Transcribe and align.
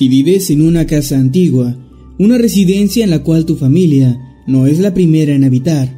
Si 0.00 0.08
vives 0.08 0.48
en 0.48 0.62
una 0.62 0.86
casa 0.86 1.18
antigua, 1.18 1.76
una 2.18 2.38
residencia 2.38 3.04
en 3.04 3.10
la 3.10 3.22
cual 3.22 3.44
tu 3.44 3.56
familia 3.56 4.18
no 4.46 4.66
es 4.66 4.78
la 4.78 4.94
primera 4.94 5.34
en 5.34 5.44
habitar, 5.44 5.94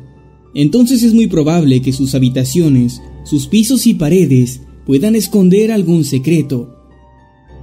entonces 0.56 1.04
es 1.04 1.14
muy 1.14 1.28
probable 1.28 1.82
que 1.82 1.92
sus 1.92 2.16
habitaciones, 2.16 3.00
sus 3.22 3.46
pisos 3.46 3.86
y 3.86 3.94
paredes 3.94 4.62
puedan 4.86 5.14
esconder 5.14 5.70
algún 5.70 6.02
secreto. 6.02 6.74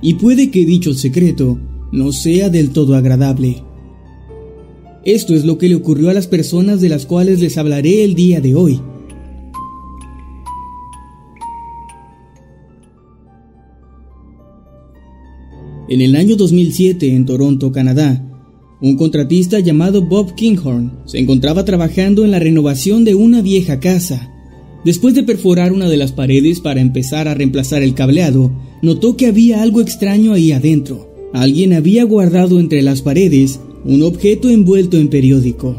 Y 0.02 0.14
puede 0.14 0.50
que 0.50 0.66
dicho 0.66 0.94
secreto 0.94 1.60
no 1.92 2.14
sea 2.14 2.50
del 2.50 2.70
todo 2.70 2.96
agradable. 2.96 3.62
Esto 5.04 5.36
es 5.36 5.44
lo 5.44 5.58
que 5.58 5.68
le 5.68 5.76
ocurrió 5.76 6.10
a 6.10 6.14
las 6.14 6.28
personas 6.28 6.80
de 6.80 6.88
las 6.88 7.06
cuales 7.06 7.42
les 7.42 7.58
hablaré 7.58 8.06
el 8.06 8.16
día 8.16 8.40
de 8.40 8.56
hoy. 8.56 8.80
En 15.90 16.02
el 16.02 16.16
año 16.16 16.36
2007, 16.36 17.16
en 17.16 17.26
Toronto, 17.26 17.72
Canadá, 17.72 18.24
un 18.80 18.96
contratista 18.96 19.60
llamado 19.60 20.04
Bob 20.04 20.36
Kinghorn 20.36 21.00
se 21.08 21.18
encontraba 21.18 21.66
trabajando 21.66 22.24
en 22.24 22.30
la 22.30 22.38
renovación 22.38 23.04
de 23.04 23.16
una 23.16 23.42
vieja 23.42 23.80
casa. 23.80 24.32
Después 24.86 25.16
de 25.16 25.24
perforar 25.24 25.74
una 25.74 25.90
de 25.90 25.98
las 25.98 26.12
paredes 26.12 26.60
para 26.60 26.80
empezar 26.80 27.28
a 27.28 27.34
reemplazar 27.34 27.82
el 27.82 27.96
cableado, 27.96 28.52
notó 28.84 29.18
que 29.18 29.26
había 29.26 29.64
algo 29.64 29.82
extraño 29.82 30.34
ahí 30.34 30.52
adentro. 30.52 31.12
Alguien 31.34 31.74
había 31.74 32.04
guardado 32.04 32.60
entre 32.60 32.84
las 32.84 33.02
paredes 33.02 33.60
un 33.84 34.04
objeto 34.04 34.52
envuelto 34.52 34.98
en 34.98 35.08
periódico. 35.08 35.76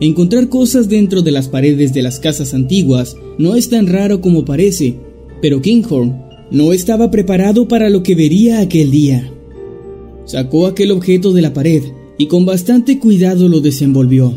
Encontrar 0.00 0.50
cosas 0.50 0.90
dentro 0.90 1.22
de 1.22 1.30
las 1.30 1.48
paredes 1.48 1.94
de 1.94 2.02
las 2.02 2.20
casas 2.20 2.52
antiguas 2.52 3.16
no 3.38 3.56
es 3.56 3.70
tan 3.70 3.86
raro 3.86 4.20
como 4.20 4.44
parece, 4.44 4.96
pero 5.40 5.62
Kinghorn 5.62 6.23
no 6.50 6.72
estaba 6.72 7.10
preparado 7.10 7.68
para 7.68 7.90
lo 7.90 8.02
que 8.02 8.14
vería 8.14 8.60
aquel 8.60 8.90
día. 8.90 9.30
Sacó 10.24 10.66
aquel 10.66 10.90
objeto 10.90 11.32
de 11.32 11.42
la 11.42 11.52
pared 11.52 11.82
y 12.18 12.26
con 12.26 12.46
bastante 12.46 12.98
cuidado 12.98 13.48
lo 13.48 13.60
desenvolvió. 13.60 14.32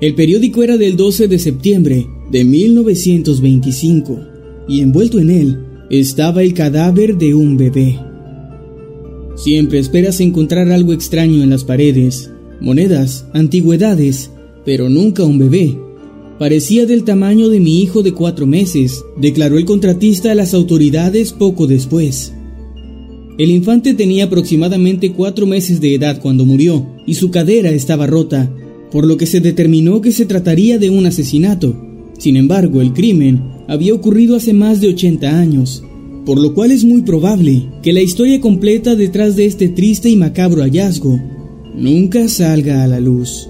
El 0.00 0.14
periódico 0.14 0.62
era 0.62 0.76
del 0.76 0.96
12 0.96 1.28
de 1.28 1.38
septiembre 1.38 2.06
de 2.30 2.44
1925 2.44 4.20
y 4.68 4.80
envuelto 4.80 5.18
en 5.18 5.30
él 5.30 5.66
estaba 5.90 6.42
el 6.42 6.54
cadáver 6.54 7.16
de 7.16 7.34
un 7.34 7.56
bebé. 7.56 7.98
Siempre 9.36 9.78
esperas 9.78 10.20
encontrar 10.20 10.70
algo 10.70 10.92
extraño 10.92 11.42
en 11.42 11.50
las 11.50 11.64
paredes, 11.64 12.30
monedas, 12.60 13.26
antigüedades, 13.32 14.30
pero 14.64 14.88
nunca 14.88 15.24
un 15.24 15.38
bebé. 15.38 15.78
Parecía 16.38 16.84
del 16.84 17.04
tamaño 17.04 17.48
de 17.48 17.60
mi 17.60 17.80
hijo 17.80 18.02
de 18.02 18.12
cuatro 18.12 18.46
meses, 18.46 19.04
declaró 19.16 19.56
el 19.56 19.64
contratista 19.64 20.32
a 20.32 20.34
las 20.34 20.52
autoridades 20.52 21.32
poco 21.32 21.68
después. 21.68 22.32
El 23.38 23.50
infante 23.50 23.94
tenía 23.94 24.24
aproximadamente 24.24 25.12
cuatro 25.12 25.46
meses 25.46 25.80
de 25.80 25.94
edad 25.94 26.20
cuando 26.20 26.44
murió 26.44 26.86
y 27.06 27.14
su 27.14 27.30
cadera 27.30 27.70
estaba 27.70 28.06
rota, 28.06 28.52
por 28.90 29.06
lo 29.06 29.16
que 29.16 29.26
se 29.26 29.40
determinó 29.40 30.00
que 30.00 30.12
se 30.12 30.26
trataría 30.26 30.78
de 30.78 30.90
un 30.90 31.06
asesinato. 31.06 31.74
Sin 32.18 32.36
embargo, 32.36 32.80
el 32.80 32.92
crimen 32.92 33.42
había 33.68 33.94
ocurrido 33.94 34.36
hace 34.36 34.52
más 34.52 34.80
de 34.80 34.88
80 34.88 35.38
años, 35.38 35.84
por 36.26 36.40
lo 36.40 36.54
cual 36.54 36.72
es 36.72 36.84
muy 36.84 37.02
probable 37.02 37.68
que 37.82 37.92
la 37.92 38.02
historia 38.02 38.40
completa 38.40 38.96
detrás 38.96 39.36
de 39.36 39.46
este 39.46 39.68
triste 39.68 40.10
y 40.10 40.16
macabro 40.16 40.62
hallazgo 40.62 41.20
nunca 41.76 42.28
salga 42.28 42.82
a 42.82 42.88
la 42.88 43.00
luz. 43.00 43.48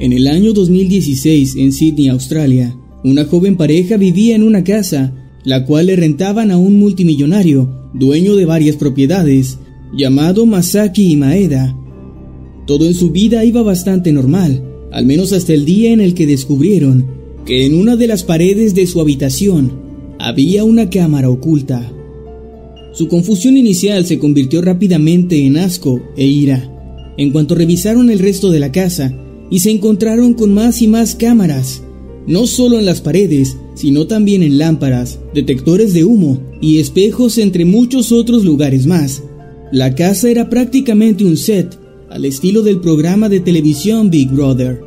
En 0.00 0.12
el 0.12 0.28
año 0.28 0.52
2016, 0.52 1.56
en 1.56 1.72
Sydney, 1.72 2.06
Australia, 2.06 2.76
una 3.02 3.24
joven 3.24 3.56
pareja 3.56 3.96
vivía 3.96 4.36
en 4.36 4.44
una 4.44 4.62
casa, 4.62 5.12
la 5.42 5.64
cual 5.66 5.86
le 5.86 5.96
rentaban 5.96 6.52
a 6.52 6.56
un 6.56 6.78
multimillonario, 6.78 7.90
dueño 7.94 8.36
de 8.36 8.44
varias 8.44 8.76
propiedades, 8.76 9.58
llamado 9.92 10.46
Masaki 10.46 11.16
Maeda. 11.16 11.76
Todo 12.64 12.86
en 12.86 12.94
su 12.94 13.10
vida 13.10 13.44
iba 13.44 13.62
bastante 13.62 14.12
normal, 14.12 14.62
al 14.92 15.04
menos 15.04 15.32
hasta 15.32 15.52
el 15.52 15.64
día 15.64 15.92
en 15.92 16.00
el 16.00 16.14
que 16.14 16.28
descubrieron 16.28 17.06
que 17.44 17.66
en 17.66 17.74
una 17.74 17.96
de 17.96 18.06
las 18.06 18.22
paredes 18.22 18.76
de 18.76 18.86
su 18.86 19.00
habitación 19.00 19.72
había 20.20 20.62
una 20.62 20.90
cámara 20.90 21.28
oculta. 21.28 21.92
Su 22.92 23.08
confusión 23.08 23.56
inicial 23.56 24.06
se 24.06 24.20
convirtió 24.20 24.62
rápidamente 24.62 25.44
en 25.44 25.56
asco 25.56 26.00
e 26.16 26.24
ira. 26.24 26.72
En 27.16 27.32
cuanto 27.32 27.56
revisaron 27.56 28.10
el 28.10 28.20
resto 28.20 28.52
de 28.52 28.60
la 28.60 28.70
casa, 28.70 29.12
y 29.50 29.60
se 29.60 29.70
encontraron 29.70 30.34
con 30.34 30.52
más 30.52 30.82
y 30.82 30.88
más 30.88 31.14
cámaras, 31.14 31.82
no 32.26 32.46
solo 32.46 32.78
en 32.78 32.86
las 32.86 33.00
paredes, 33.00 33.56
sino 33.74 34.06
también 34.06 34.42
en 34.42 34.58
lámparas, 34.58 35.18
detectores 35.34 35.94
de 35.94 36.04
humo 36.04 36.40
y 36.60 36.78
espejos 36.78 37.38
entre 37.38 37.64
muchos 37.64 38.12
otros 38.12 38.44
lugares 38.44 38.86
más. 38.86 39.22
La 39.72 39.94
casa 39.94 40.30
era 40.30 40.50
prácticamente 40.50 41.24
un 41.24 41.36
set, 41.36 41.78
al 42.10 42.24
estilo 42.24 42.62
del 42.62 42.80
programa 42.80 43.28
de 43.28 43.40
televisión 43.40 44.10
Big 44.10 44.30
Brother. 44.30 44.82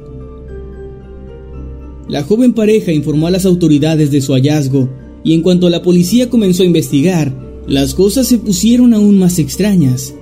La 2.09 2.23
joven 2.23 2.53
pareja 2.53 2.91
informó 2.91 3.27
a 3.27 3.31
las 3.31 3.45
autoridades 3.45 4.11
de 4.11 4.21
su 4.21 4.33
hallazgo, 4.33 4.89
y 5.23 5.33
en 5.33 5.41
cuanto 5.41 5.69
la 5.69 5.83
policía 5.83 6.29
comenzó 6.29 6.63
a 6.63 6.65
investigar, 6.65 7.33
las 7.67 7.93
cosas 7.93 8.27
se 8.27 8.39
pusieron 8.39 8.93
aún 8.93 9.17
más 9.19 9.39
extrañas. 9.39 10.13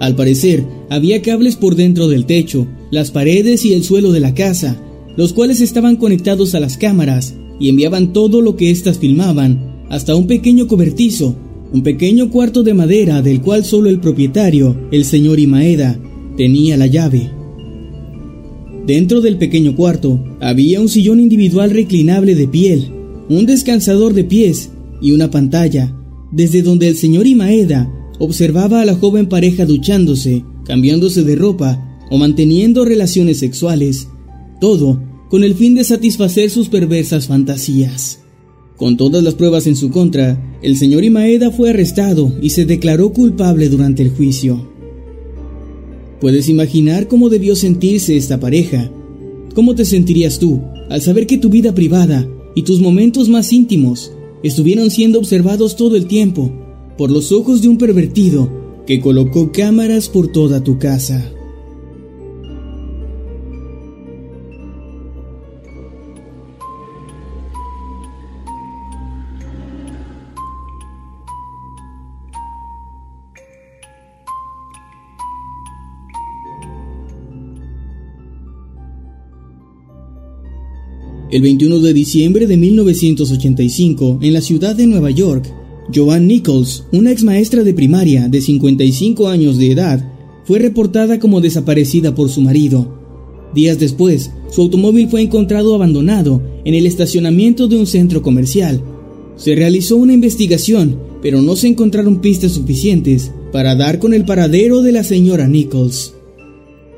Al 0.00 0.16
parecer, 0.16 0.64
había 0.90 1.22
cables 1.22 1.56
por 1.56 1.76
dentro 1.76 2.08
del 2.08 2.26
techo, 2.26 2.66
las 2.90 3.10
paredes 3.10 3.64
y 3.64 3.72
el 3.72 3.84
suelo 3.84 4.12
de 4.12 4.20
la 4.20 4.34
casa, 4.34 4.76
los 5.16 5.32
cuales 5.32 5.60
estaban 5.60 5.96
conectados 5.96 6.54
a 6.54 6.60
las 6.60 6.76
cámaras 6.76 7.34
y 7.60 7.68
enviaban 7.68 8.12
todo 8.12 8.42
lo 8.42 8.56
que 8.56 8.70
éstas 8.70 8.98
filmaban, 8.98 9.84
hasta 9.88 10.14
un 10.16 10.26
pequeño 10.26 10.66
cobertizo, 10.66 11.36
un 11.72 11.82
pequeño 11.82 12.30
cuarto 12.30 12.62
de 12.62 12.74
madera 12.74 13.22
del 13.22 13.40
cual 13.40 13.64
solo 13.64 13.88
el 13.88 14.00
propietario, 14.00 14.76
el 14.90 15.04
señor 15.04 15.38
Imaeda, 15.38 15.98
tenía 16.36 16.76
la 16.76 16.86
llave. 16.86 17.30
Dentro 18.86 19.20
del 19.20 19.38
pequeño 19.38 19.76
cuarto 19.76 20.22
había 20.40 20.80
un 20.80 20.88
sillón 20.88 21.20
individual 21.20 21.70
reclinable 21.70 22.34
de 22.34 22.48
piel, 22.48 22.90
un 23.28 23.46
descansador 23.46 24.12
de 24.12 24.24
pies 24.24 24.70
y 25.00 25.12
una 25.12 25.30
pantalla, 25.30 25.94
desde 26.32 26.62
donde 26.62 26.88
el 26.88 26.96
señor 26.96 27.26
Imaeda 27.26 27.90
observaba 28.22 28.80
a 28.80 28.84
la 28.84 28.94
joven 28.94 29.28
pareja 29.28 29.66
duchándose, 29.66 30.44
cambiándose 30.64 31.24
de 31.24 31.34
ropa 31.34 31.98
o 32.08 32.18
manteniendo 32.18 32.84
relaciones 32.84 33.38
sexuales, 33.38 34.06
todo 34.60 35.02
con 35.28 35.42
el 35.42 35.56
fin 35.56 35.74
de 35.74 35.82
satisfacer 35.82 36.48
sus 36.48 36.68
perversas 36.68 37.26
fantasías. 37.26 38.20
Con 38.76 38.96
todas 38.96 39.24
las 39.24 39.34
pruebas 39.34 39.66
en 39.66 39.74
su 39.74 39.90
contra, 39.90 40.40
el 40.62 40.76
señor 40.76 41.02
Imaeda 41.02 41.50
fue 41.50 41.70
arrestado 41.70 42.32
y 42.40 42.50
se 42.50 42.64
declaró 42.64 43.12
culpable 43.12 43.68
durante 43.68 44.04
el 44.04 44.10
juicio. 44.10 44.70
Puedes 46.20 46.48
imaginar 46.48 47.08
cómo 47.08 47.28
debió 47.28 47.56
sentirse 47.56 48.16
esta 48.16 48.38
pareja. 48.38 48.88
¿Cómo 49.56 49.74
te 49.74 49.84
sentirías 49.84 50.38
tú 50.38 50.62
al 50.90 51.02
saber 51.02 51.26
que 51.26 51.38
tu 51.38 51.48
vida 51.48 51.74
privada 51.74 52.28
y 52.54 52.62
tus 52.62 52.80
momentos 52.80 53.28
más 53.28 53.52
íntimos 53.52 54.12
estuvieron 54.44 54.92
siendo 54.92 55.18
observados 55.18 55.74
todo 55.74 55.96
el 55.96 56.06
tiempo 56.06 56.61
por 56.96 57.10
los 57.10 57.32
ojos 57.32 57.62
de 57.62 57.68
un 57.68 57.78
pervertido 57.78 58.50
que 58.86 59.00
colocó 59.00 59.52
cámaras 59.52 60.08
por 60.08 60.28
toda 60.28 60.62
tu 60.62 60.78
casa? 60.78 61.32
El 81.32 81.40
21 81.40 81.78
de 81.78 81.94
diciembre 81.94 82.46
de 82.46 82.58
1985, 82.58 84.18
en 84.20 84.34
la 84.34 84.42
ciudad 84.42 84.76
de 84.76 84.86
Nueva 84.86 85.10
York, 85.10 85.50
Joanne 85.92 86.26
Nichols, 86.26 86.84
una 86.92 87.10
ex 87.10 87.24
maestra 87.24 87.64
de 87.64 87.74
primaria 87.74 88.28
de 88.28 88.40
55 88.40 89.28
años 89.28 89.58
de 89.58 89.72
edad, 89.72 90.12
fue 90.44 90.58
reportada 90.58 91.18
como 91.18 91.40
desaparecida 91.40 92.14
por 92.14 92.28
su 92.28 92.40
marido. 92.40 92.98
Días 93.54 93.78
después, 93.78 94.30
su 94.50 94.62
automóvil 94.62 95.08
fue 95.08 95.22
encontrado 95.22 95.74
abandonado 95.74 96.42
en 96.64 96.74
el 96.74 96.86
estacionamiento 96.86 97.68
de 97.68 97.76
un 97.76 97.86
centro 97.86 98.22
comercial. 98.22 98.82
Se 99.36 99.54
realizó 99.54 99.96
una 99.96 100.14
investigación, 100.14 100.98
pero 101.20 101.42
no 101.42 101.56
se 101.56 101.68
encontraron 101.68 102.20
pistas 102.20 102.52
suficientes 102.52 103.32
para 103.52 103.74
dar 103.74 103.98
con 103.98 104.14
el 104.14 104.24
paradero 104.24 104.82
de 104.82 104.92
la 104.92 105.04
señora 105.04 105.48
Nichols. 105.48 106.14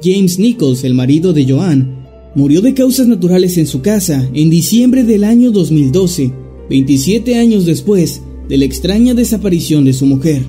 James 0.03 0.39
Nichols, 0.39 0.85
el 0.85 0.95
marido 0.95 1.33
de 1.33 1.47
Joanne, 1.47 1.87
murió 2.35 2.61
de 2.61 2.75
causas 2.75 3.07
naturales 3.07 3.57
en 3.59 3.67
su 3.67 3.81
casa 3.81 4.29
en 4.35 4.51
diciembre 4.51 5.05
del 5.05 5.25
año 5.25 5.51
2012, 5.51 6.33
27 6.69 7.37
años 7.37 7.65
después 7.65 8.21
de 8.49 8.59
la 8.59 8.65
extraña 8.65 9.15
desaparición 9.15 9.85
de 9.85 9.93
su 9.93 10.07
mujer. 10.07 10.43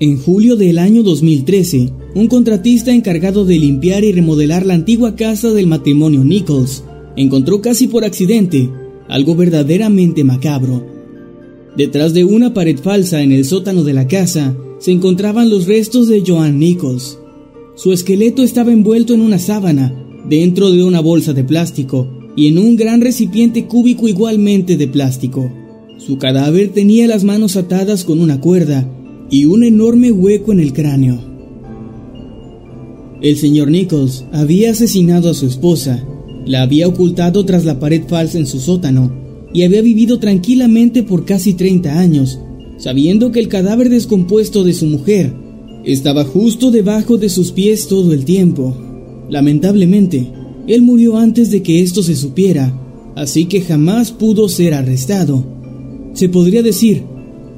En 0.00 0.18
julio 0.18 0.56
del 0.56 0.78
año 0.78 1.02
2013, 1.02 1.92
un 2.14 2.28
contratista 2.28 2.92
encargado 2.92 3.44
de 3.44 3.58
limpiar 3.58 4.04
y 4.04 4.12
remodelar 4.12 4.64
la 4.64 4.74
antigua 4.74 5.16
casa 5.16 5.50
del 5.50 5.66
matrimonio 5.66 6.24
Nichols 6.24 6.84
encontró 7.16 7.60
casi 7.60 7.88
por 7.88 8.04
accidente 8.04 8.70
algo 9.08 9.34
verdaderamente 9.34 10.22
macabro. 10.24 10.84
Detrás 11.76 12.14
de 12.14 12.24
una 12.24 12.54
pared 12.54 12.78
falsa 12.78 13.22
en 13.22 13.32
el 13.32 13.44
sótano 13.44 13.84
de 13.84 13.92
la 13.92 14.06
casa 14.06 14.56
se 14.78 14.92
encontraban 14.92 15.50
los 15.50 15.66
restos 15.66 16.08
de 16.08 16.22
Joan 16.26 16.58
Nichols. 16.58 17.18
Su 17.74 17.92
esqueleto 17.92 18.42
estaba 18.42 18.72
envuelto 18.72 19.14
en 19.14 19.20
una 19.20 19.38
sábana 19.38 19.94
dentro 20.28 20.70
de 20.70 20.82
una 20.82 21.00
bolsa 21.00 21.32
de 21.32 21.44
plástico 21.44 22.08
y 22.36 22.48
en 22.48 22.58
un 22.58 22.76
gran 22.76 23.00
recipiente 23.00 23.66
cúbico 23.66 24.08
igualmente 24.08 24.76
de 24.76 24.88
plástico. 24.88 25.50
Su 25.98 26.16
cadáver 26.16 26.70
tenía 26.72 27.08
las 27.08 27.24
manos 27.24 27.56
atadas 27.56 28.04
con 28.04 28.20
una 28.20 28.40
cuerda 28.40 28.88
y 29.30 29.44
un 29.46 29.64
enorme 29.64 30.12
hueco 30.12 30.52
en 30.52 30.60
el 30.60 30.72
cráneo. 30.72 31.18
El 33.20 33.36
señor 33.36 33.68
Nichols 33.68 34.24
había 34.32 34.70
asesinado 34.70 35.28
a 35.28 35.34
su 35.34 35.46
esposa, 35.46 36.06
la 36.46 36.62
había 36.62 36.86
ocultado 36.86 37.44
tras 37.44 37.64
la 37.64 37.80
pared 37.80 38.02
falsa 38.06 38.38
en 38.38 38.46
su 38.46 38.60
sótano 38.60 39.12
y 39.52 39.64
había 39.64 39.82
vivido 39.82 40.20
tranquilamente 40.20 41.02
por 41.02 41.24
casi 41.24 41.54
30 41.54 41.98
años, 41.98 42.38
sabiendo 42.78 43.32
que 43.32 43.40
el 43.40 43.48
cadáver 43.48 43.88
descompuesto 43.88 44.62
de 44.62 44.74
su 44.74 44.86
mujer 44.86 45.34
estaba 45.84 46.24
justo 46.24 46.70
debajo 46.70 47.18
de 47.18 47.28
sus 47.28 47.50
pies 47.50 47.88
todo 47.88 48.12
el 48.12 48.24
tiempo. 48.24 48.76
Lamentablemente, 49.28 50.30
él 50.68 50.82
murió 50.82 51.16
antes 51.16 51.50
de 51.50 51.62
que 51.62 51.82
esto 51.82 52.04
se 52.04 52.14
supiera, 52.14 52.72
así 53.16 53.46
que 53.46 53.62
jamás 53.62 54.12
pudo 54.12 54.48
ser 54.48 54.74
arrestado. 54.74 55.57
Se 56.14 56.28
podría 56.28 56.62
decir 56.62 57.04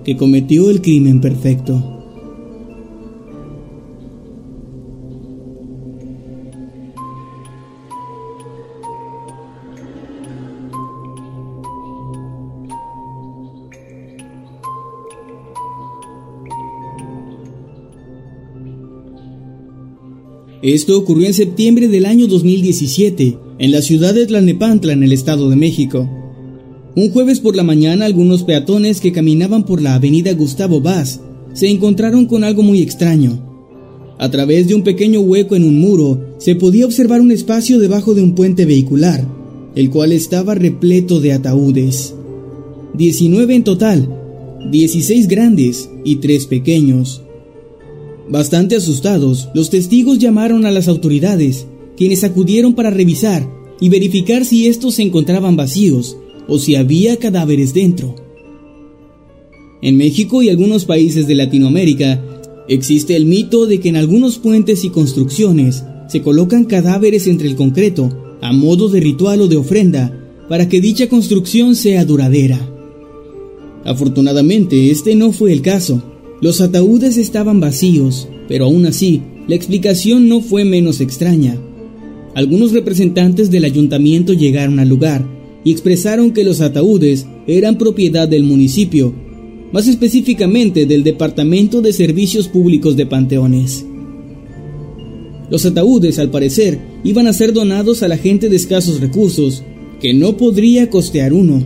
que 0.05 0.17
cometió 0.17 0.70
el 0.70 0.81
crimen 0.82 1.20
perfecto. 1.20 2.00
Esto 20.62 20.99
ocurrió 20.99 21.26
en 21.26 21.32
septiembre 21.32 21.88
del 21.88 22.05
año 22.05 22.26
2017, 22.26 23.38
en 23.58 23.73
la 23.73 23.81
ciudad 23.81 24.12
de 24.12 24.26
Tlalnepantla, 24.26 24.93
en 24.93 25.02
el 25.02 25.12
Estado 25.12 25.49
de 25.49 25.56
México. 25.56 26.19
Un 26.96 27.10
jueves 27.10 27.38
por 27.38 27.54
la 27.54 27.62
mañana, 27.62 28.04
algunos 28.04 28.42
peatones 28.42 29.00
que 29.00 29.12
caminaban 29.12 29.64
por 29.64 29.81
la 29.81 29.94
avenida 29.94 30.32
Gustavo 30.34 30.81
Vaz 30.81 31.20
se 31.52 31.69
encontraron 31.69 32.26
con 32.26 32.42
algo 32.42 32.62
muy 32.62 32.82
extraño. 32.82 33.38
A 34.19 34.28
través 34.31 34.66
de 34.66 34.75
un 34.75 34.82
pequeño 34.82 35.20
hueco 35.20 35.54
en 35.54 35.64
un 35.64 35.78
muro 35.78 36.34
se 36.38 36.56
podía 36.56 36.87
observar 36.87 37.20
un 37.20 37.31
espacio 37.31 37.78
debajo 37.78 38.14
de 38.14 38.22
un 38.22 38.34
puente 38.34 38.66
vehicular, 38.66 39.25
el 39.76 39.90
cual 39.90 40.10
estaba 40.10 40.56
repleto 40.56 41.20
de 41.20 41.32
ataúdes. 41.32 42.14
19 42.94 43.54
en 43.54 43.64
total, 43.64 44.08
16 44.70 45.28
grandes 45.28 45.88
y 46.04 46.16
3 46.16 46.46
pequeños. 46.46 47.22
Bastante 48.28 48.75
asustados, 48.75 49.48
los 49.54 49.70
testigos 49.70 50.19
llamaron 50.19 50.66
a 50.66 50.72
las 50.72 50.88
autoridades, 50.88 51.66
quienes 51.96 52.25
acudieron 52.25 52.75
para 52.75 52.90
revisar 52.90 53.48
y 53.81 53.90
verificar 53.90 54.44
si 54.44 54.66
estos 54.66 54.96
se 54.96 55.02
encontraban 55.02 55.56
vacíos 55.56 56.16
o 56.50 56.58
si 56.58 56.75
había 56.75 57.17
cadáveres 57.17 57.73
dentro. 57.73 58.17
En 59.81 59.97
México 59.97 60.43
y 60.43 60.50
algunos 60.50 60.85
países 60.85 61.26
de 61.26 61.37
Latinoamérica 61.37 62.23
existe 62.69 63.17
el 63.17 63.25
mito 63.25 63.67
de 63.67 63.81
que 63.81 63.88
en 63.88 63.97
algunos 63.97 64.38
puentes 64.38 64.85
y 64.85 64.91
construcciones 64.91 65.85
se 66.08 66.20
colocan 66.20 66.64
cadáveres 66.64 67.29
entre 67.29 67.49
el 67.49 67.54
concreto 67.54 68.37
a 68.42 68.52
modo 68.52 68.88
de 68.88 69.00
ritual 69.00 69.40
o 69.42 69.49
de 69.49 69.57
ofrenda 69.57 70.16
para 70.49 70.69
que 70.69 70.80
dicha 70.80 71.09
construcción 71.09 71.76
sea 71.76 72.04
duradera. 72.04 72.59
Afortunadamente, 73.85 74.90
este 74.90 75.14
no 75.14 75.33
fue 75.33 75.52
el 75.52 75.62
caso, 75.62 76.02
los 76.42 76.61
ataúdes 76.61 77.16
estaban 77.16 77.61
vacíos, 77.61 78.28
pero 78.49 78.64
aún 78.64 78.87
así, 78.87 79.23
la 79.47 79.54
explicación 79.54 80.28
no 80.28 80.40
fue 80.40 80.64
menos 80.64 81.00
extraña. 81.00 81.57
Algunos 82.35 82.73
representantes 82.73 83.50
del 83.50 83.64
ayuntamiento 83.64 84.33
llegaron 84.33 84.80
al 84.80 84.88
lugar 84.88 85.39
y 85.64 85.73
expresaron 85.73 86.33
que 86.33 86.45
los 86.45 86.61
ataúdes 86.61 87.26
eran 87.47 87.79
propiedad 87.79 88.29
del 88.29 88.45
municipio, 88.45 89.12
más 89.73 89.87
específicamente 89.87 90.87
del 90.87 91.05
Departamento 91.05 91.81
de 91.81 91.93
Servicios 91.93 92.49
Públicos 92.49 92.97
de 92.97 93.07
Panteones. 93.07 93.85
Los 95.50 95.67
ataúdes, 95.67 96.19
al 96.19 96.31
parecer, 96.31 96.79
iban 97.05 97.26
a 97.26 97.33
ser 97.33 97.52
donados 97.52 98.02
a 98.02 98.09
la 98.09 98.17
gente 98.17 98.49
de 98.49 98.57
escasos 98.57 99.00
recursos, 99.00 99.62
que 100.00 100.14
no 100.14 100.37
podría 100.37 100.88
costear 100.88 101.33
uno. 101.33 101.62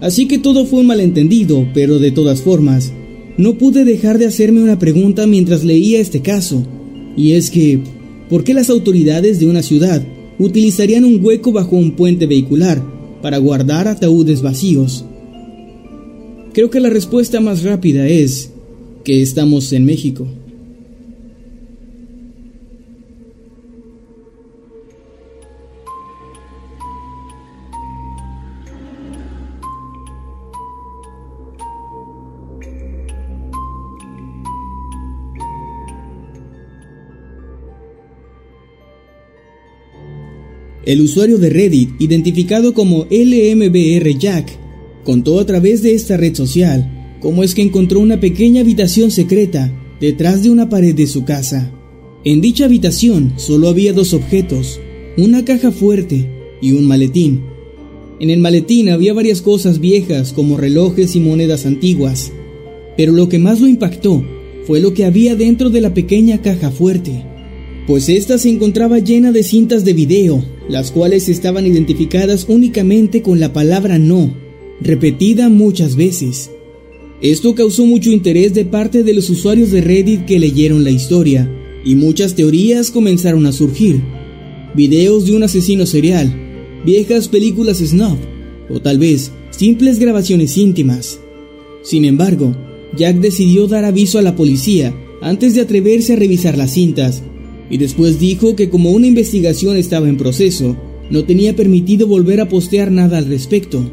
Así 0.00 0.26
que 0.26 0.38
todo 0.38 0.66
fue 0.66 0.80
un 0.80 0.86
malentendido, 0.86 1.66
pero 1.72 1.98
de 1.98 2.10
todas 2.10 2.42
formas, 2.42 2.92
no 3.36 3.54
pude 3.54 3.84
dejar 3.84 4.18
de 4.18 4.26
hacerme 4.26 4.62
una 4.62 4.78
pregunta 4.78 5.26
mientras 5.26 5.64
leía 5.64 6.00
este 6.00 6.20
caso, 6.20 6.64
y 7.16 7.32
es 7.32 7.50
que, 7.50 7.80
¿por 8.28 8.44
qué 8.44 8.54
las 8.54 8.70
autoridades 8.70 9.38
de 9.38 9.46
una 9.46 9.62
ciudad 9.62 10.02
utilizarían 10.40 11.04
un 11.04 11.24
hueco 11.24 11.52
bajo 11.52 11.76
un 11.76 11.92
puente 11.92 12.26
vehicular 12.26 12.82
para 13.22 13.38
guardar 13.38 13.86
ataúdes 13.86 14.42
vacíos? 14.42 15.04
Creo 16.52 16.70
que 16.70 16.80
la 16.80 16.90
respuesta 16.90 17.40
más 17.40 17.62
rápida 17.62 18.08
es 18.08 18.50
que 19.04 19.22
estamos 19.22 19.72
en 19.72 19.84
México. 19.84 20.26
El 40.90 41.02
usuario 41.02 41.38
de 41.38 41.50
Reddit, 41.50 41.90
identificado 42.00 42.74
como 42.74 43.06
LMBR 43.12 44.18
Jack, 44.18 44.58
contó 45.04 45.38
a 45.38 45.46
través 45.46 45.82
de 45.82 45.94
esta 45.94 46.16
red 46.16 46.34
social 46.34 47.16
cómo 47.20 47.44
es 47.44 47.54
que 47.54 47.62
encontró 47.62 48.00
una 48.00 48.18
pequeña 48.18 48.62
habitación 48.62 49.12
secreta 49.12 49.72
detrás 50.00 50.42
de 50.42 50.50
una 50.50 50.68
pared 50.68 50.92
de 50.92 51.06
su 51.06 51.24
casa. 51.24 51.72
En 52.24 52.40
dicha 52.40 52.64
habitación 52.64 53.34
solo 53.36 53.68
había 53.68 53.92
dos 53.92 54.14
objetos, 54.14 54.80
una 55.16 55.44
caja 55.44 55.70
fuerte 55.70 56.28
y 56.60 56.72
un 56.72 56.88
maletín. 56.88 57.44
En 58.18 58.30
el 58.30 58.40
maletín 58.40 58.88
había 58.88 59.14
varias 59.14 59.42
cosas 59.42 59.78
viejas 59.78 60.32
como 60.32 60.56
relojes 60.56 61.14
y 61.14 61.20
monedas 61.20 61.66
antiguas, 61.66 62.32
pero 62.96 63.12
lo 63.12 63.28
que 63.28 63.38
más 63.38 63.60
lo 63.60 63.68
impactó 63.68 64.24
fue 64.66 64.80
lo 64.80 64.92
que 64.92 65.04
había 65.04 65.36
dentro 65.36 65.70
de 65.70 65.82
la 65.82 65.94
pequeña 65.94 66.42
caja 66.42 66.72
fuerte, 66.72 67.24
pues 67.86 68.08
ésta 68.08 68.38
se 68.38 68.50
encontraba 68.50 68.98
llena 68.98 69.32
de 69.32 69.42
cintas 69.42 69.84
de 69.84 69.92
video, 69.92 70.44
las 70.68 70.90
cuales 70.90 71.28
estaban 71.28 71.66
identificadas 71.66 72.46
únicamente 72.48 73.22
con 73.22 73.40
la 73.40 73.52
palabra 73.52 73.98
no, 73.98 74.34
repetida 74.80 75.48
muchas 75.48 75.96
veces. 75.96 76.50
Esto 77.20 77.54
causó 77.54 77.84
mucho 77.84 78.10
interés 78.10 78.54
de 78.54 78.64
parte 78.64 79.02
de 79.02 79.12
los 79.12 79.28
usuarios 79.28 79.70
de 79.70 79.80
Reddit 79.80 80.24
que 80.24 80.38
leyeron 80.38 80.84
la 80.84 80.90
historia, 80.90 81.50
y 81.84 81.94
muchas 81.94 82.34
teorías 82.34 82.90
comenzaron 82.90 83.46
a 83.46 83.52
surgir. 83.52 84.00
Videos 84.74 85.26
de 85.26 85.34
un 85.34 85.42
asesino 85.42 85.86
serial, 85.86 86.32
viejas 86.84 87.28
películas 87.28 87.78
snuff 87.78 88.18
o 88.68 88.80
tal 88.80 88.98
vez 88.98 89.32
simples 89.50 89.98
grabaciones 89.98 90.56
íntimas. 90.56 91.18
Sin 91.82 92.04
embargo, 92.04 92.54
Jack 92.96 93.16
decidió 93.16 93.66
dar 93.66 93.84
aviso 93.84 94.18
a 94.18 94.22
la 94.22 94.36
policía 94.36 94.94
antes 95.22 95.54
de 95.54 95.62
atreverse 95.62 96.12
a 96.12 96.16
revisar 96.16 96.56
las 96.56 96.72
cintas 96.72 97.22
y 97.70 97.78
después 97.78 98.18
dijo 98.18 98.56
que 98.56 98.68
como 98.68 98.90
una 98.90 99.06
investigación 99.06 99.76
estaba 99.76 100.08
en 100.08 100.16
proceso, 100.16 100.76
no 101.08 101.24
tenía 101.24 101.54
permitido 101.54 102.06
volver 102.06 102.40
a 102.40 102.48
postear 102.48 102.90
nada 102.90 103.18
al 103.18 103.26
respecto, 103.26 103.90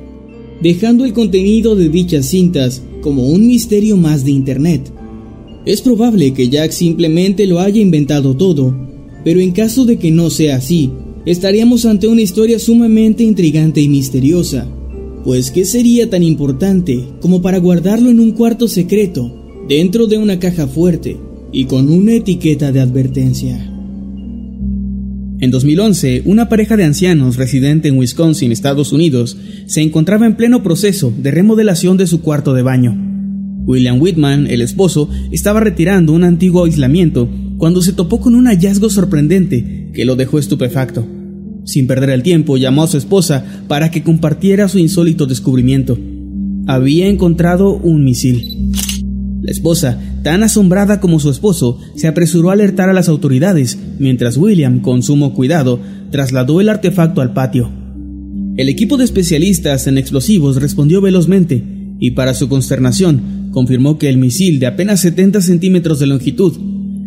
dejando 0.61 1.05
el 1.05 1.13
contenido 1.13 1.75
de 1.75 1.89
dichas 1.89 2.25
cintas 2.25 2.81
como 3.01 3.27
un 3.29 3.45
misterio 3.45 3.95
más 3.95 4.25
de 4.25 4.31
Internet. 4.31 4.91
Es 5.65 5.81
probable 5.81 6.33
que 6.33 6.49
Jack 6.49 6.71
simplemente 6.71 7.45
lo 7.45 7.59
haya 7.59 7.81
inventado 7.81 8.35
todo, 8.35 8.75
pero 9.23 9.39
en 9.39 9.51
caso 9.51 9.85
de 9.85 9.97
que 9.97 10.11
no 10.11 10.29
sea 10.29 10.57
así, 10.57 10.91
estaríamos 11.25 11.85
ante 11.85 12.07
una 12.07 12.21
historia 12.21 12.57
sumamente 12.57 13.23
intrigante 13.23 13.81
y 13.81 13.89
misteriosa. 13.89 14.67
Pues, 15.23 15.51
¿qué 15.51 15.65
sería 15.65 16.09
tan 16.09 16.23
importante 16.23 17.03
como 17.19 17.41
para 17.41 17.59
guardarlo 17.59 18.09
en 18.09 18.19
un 18.19 18.31
cuarto 18.31 18.67
secreto, 18.67 19.33
dentro 19.67 20.07
de 20.07 20.17
una 20.17 20.39
caja 20.39 20.67
fuerte 20.67 21.17
y 21.51 21.65
con 21.65 21.89
una 21.89 22.13
etiqueta 22.13 22.71
de 22.71 22.81
advertencia? 22.81 23.57
En 25.39 25.51
2011, 25.51 26.23
una 26.25 26.49
pareja 26.49 26.77
de 26.77 26.83
ancianos 26.83 27.35
residente 27.35 27.89
en 27.89 27.97
Wisconsin, 27.97 28.51
Estados 28.51 28.91
Unidos, 28.91 29.37
se 29.67 29.81
encontraba 29.81 30.25
en 30.25 30.35
pleno 30.35 30.63
proceso 30.63 31.13
de 31.15 31.29
remodelación 31.29 31.95
de 31.97 32.07
su 32.07 32.21
cuarto 32.21 32.55
de 32.55 32.63
baño. 32.63 32.97
William 33.67 34.01
Whitman, 34.01 34.47
el 34.47 34.61
esposo, 34.61 35.09
estaba 35.31 35.59
retirando 35.59 36.13
un 36.13 36.23
antiguo 36.23 36.65
aislamiento 36.65 37.29
cuando 37.57 37.81
se 37.81 37.93
topó 37.93 38.19
con 38.19 38.33
un 38.33 38.47
hallazgo 38.47 38.89
sorprendente 38.89 39.91
que 39.93 40.05
lo 40.05 40.15
dejó 40.15 40.39
estupefacto. 40.39 41.05
Sin 41.65 41.85
perder 41.85 42.11
el 42.11 42.23
tiempo, 42.23 42.57
llamó 42.57 42.83
a 42.83 42.87
su 42.87 42.97
esposa 42.97 43.45
para 43.67 43.91
que 43.91 44.01
compartiera 44.01 44.69
su 44.69 44.79
insólito 44.79 45.27
descubrimiento. 45.27 45.99
Había 46.65 47.07
encontrado 47.09 47.75
un 47.75 48.03
misil. 48.05 48.71
La 49.41 49.51
esposa, 49.51 49.99
tan 50.23 50.43
asombrada 50.43 50.99
como 50.99 51.19
su 51.19 51.29
esposo, 51.29 51.79
se 51.95 52.07
apresuró 52.07 52.49
a 52.49 52.53
alertar 52.53 52.89
a 52.89 52.93
las 52.93 53.09
autoridades, 53.09 53.77
mientras 53.99 54.37
William, 54.37 54.81
con 54.81 55.03
sumo 55.03 55.33
cuidado, 55.33 55.79
trasladó 56.11 56.61
el 56.61 56.69
artefacto 56.69 57.21
al 57.21 57.33
patio. 57.33 57.71
El 58.57 58.69
equipo 58.69 58.97
de 58.97 59.03
especialistas 59.03 59.87
en 59.87 59.97
explosivos 59.97 60.61
respondió 60.61 61.01
velozmente, 61.01 61.63
y 61.99 62.11
para 62.11 62.33
su 62.33 62.49
consternación, 62.49 63.49
confirmó 63.51 63.97
que 63.97 64.09
el 64.09 64.17
misil 64.17 64.59
de 64.59 64.67
apenas 64.67 65.01
70 65.01 65.41
centímetros 65.41 65.99
de 65.99 66.07
longitud 66.07 66.53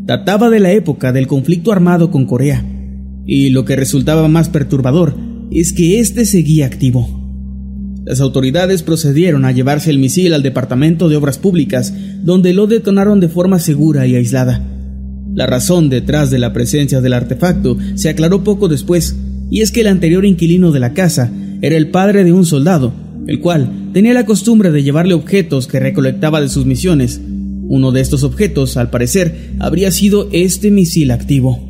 databa 0.04 0.50
de 0.50 0.60
la 0.60 0.72
época 0.72 1.12
del 1.12 1.26
conflicto 1.26 1.72
armado 1.72 2.10
con 2.10 2.26
Corea 2.26 2.64
y 3.26 3.50
lo 3.50 3.64
que 3.64 3.76
resultaba 3.76 4.26
más 4.26 4.48
perturbador 4.48 5.16
es 5.52 5.72
que 5.72 6.00
éste 6.00 6.24
seguía 6.24 6.66
activo. 6.66 7.19
Las 8.04 8.20
autoridades 8.20 8.82
procedieron 8.82 9.44
a 9.44 9.52
llevarse 9.52 9.90
el 9.90 9.98
misil 9.98 10.32
al 10.32 10.42
Departamento 10.42 11.08
de 11.08 11.16
Obras 11.16 11.38
Públicas, 11.38 11.92
donde 12.22 12.54
lo 12.54 12.66
detonaron 12.66 13.20
de 13.20 13.28
forma 13.28 13.58
segura 13.58 14.06
y 14.06 14.16
aislada. 14.16 14.64
La 15.34 15.46
razón 15.46 15.90
detrás 15.90 16.30
de 16.30 16.38
la 16.38 16.52
presencia 16.52 17.00
del 17.00 17.12
artefacto 17.12 17.76
se 17.94 18.08
aclaró 18.08 18.42
poco 18.42 18.68
después, 18.68 19.16
y 19.50 19.60
es 19.60 19.70
que 19.70 19.82
el 19.82 19.86
anterior 19.86 20.24
inquilino 20.24 20.72
de 20.72 20.80
la 20.80 20.94
casa 20.94 21.30
era 21.60 21.76
el 21.76 21.88
padre 21.88 22.24
de 22.24 22.32
un 22.32 22.46
soldado, 22.46 22.92
el 23.26 23.38
cual 23.40 23.90
tenía 23.92 24.14
la 24.14 24.24
costumbre 24.26 24.70
de 24.70 24.82
llevarle 24.82 25.14
objetos 25.14 25.66
que 25.66 25.78
recolectaba 25.78 26.40
de 26.40 26.48
sus 26.48 26.64
misiones. 26.64 27.20
Uno 27.68 27.92
de 27.92 28.00
estos 28.00 28.24
objetos, 28.24 28.76
al 28.76 28.90
parecer, 28.90 29.52
habría 29.58 29.90
sido 29.90 30.28
este 30.32 30.70
misil 30.70 31.10
activo. 31.10 31.69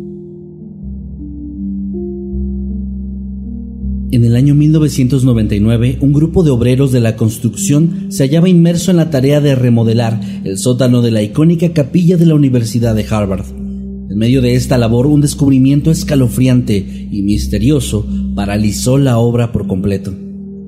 En 4.11 4.25
el 4.25 4.35
año 4.35 4.55
1999, 4.55 5.99
un 6.01 6.11
grupo 6.11 6.43
de 6.43 6.49
obreros 6.49 6.91
de 6.91 6.99
la 6.99 7.15
construcción 7.15 8.07
se 8.09 8.25
hallaba 8.25 8.49
inmerso 8.49 8.91
en 8.91 8.97
la 8.97 9.09
tarea 9.09 9.39
de 9.39 9.55
remodelar 9.55 10.19
el 10.43 10.57
sótano 10.57 11.01
de 11.01 11.11
la 11.11 11.23
icónica 11.23 11.71
capilla 11.71 12.17
de 12.17 12.25
la 12.25 12.35
Universidad 12.35 12.93
de 12.93 13.05
Harvard. 13.09 13.45
En 13.49 14.17
medio 14.17 14.41
de 14.41 14.55
esta 14.55 14.77
labor, 14.77 15.07
un 15.07 15.21
descubrimiento 15.21 15.91
escalofriante 15.91 17.07
y 17.09 17.21
misterioso 17.21 18.05
paralizó 18.35 18.97
la 18.97 19.17
obra 19.17 19.53
por 19.53 19.65
completo. 19.65 20.13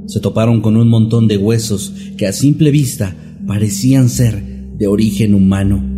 Se 0.05 0.21
toparon 0.21 0.61
con 0.61 0.77
un 0.77 0.87
montón 0.87 1.27
de 1.27 1.35
huesos 1.35 1.93
que 2.17 2.27
a 2.27 2.31
simple 2.31 2.71
vista 2.71 3.13
parecían 3.45 4.07
ser 4.07 4.41
de 4.77 4.87
origen 4.87 5.33
humano. 5.33 5.92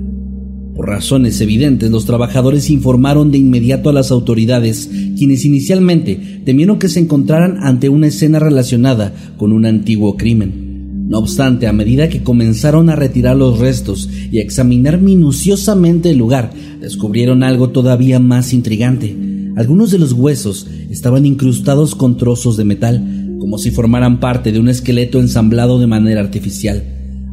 Por 0.76 0.90
razones 0.90 1.40
evidentes, 1.40 1.90
los 1.90 2.06
trabajadores 2.06 2.70
informaron 2.70 3.32
de 3.32 3.38
inmediato 3.38 3.90
a 3.90 3.94
las 3.94 4.12
autoridades, 4.12 4.90
quienes 5.18 5.46
inicialmente 5.46 6.42
temieron 6.44 6.80
que 6.80 6.90
se 6.90 7.00
encontraran 7.00 7.64
ante 7.64 7.88
una 7.88 8.08
escena 8.08 8.40
relacionada 8.40 9.14
con 9.38 9.54
un 9.54 9.66
antiguo 9.66 10.18
crimen. 10.18 11.08
No 11.08 11.20
obstante, 11.20 11.68
a 11.68 11.74
medida 11.74 12.10
que 12.10 12.24
comenzaron 12.24 12.90
a 12.90 12.96
retirar 12.96 13.38
los 13.38 13.60
restos 13.60 14.10
y 14.32 14.40
a 14.40 14.42
examinar 14.42 15.00
minuciosamente 15.00 16.10
el 16.10 16.18
lugar, 16.18 16.52
descubrieron 16.82 17.44
algo 17.44 17.70
todavía 17.70 18.20
más 18.20 18.54
intrigante. 18.54 19.16
Algunos 19.56 19.92
de 19.92 20.00
los 20.00 20.12
huesos 20.12 20.68
estaban 20.90 21.26
incrustados 21.26 21.96
con 21.96 22.18
trozos 22.18 22.58
de 22.58 22.66
metal, 22.66 23.38
como 23.40 23.58
si 23.60 23.72
formaran 23.72 24.20
parte 24.20 24.52
de 24.52 24.60
un 24.60 24.68
esqueleto 24.68 25.22
ensamblado 25.22 25.80
de 25.80 25.88
manera 25.88 26.20
artificial. 26.20 26.84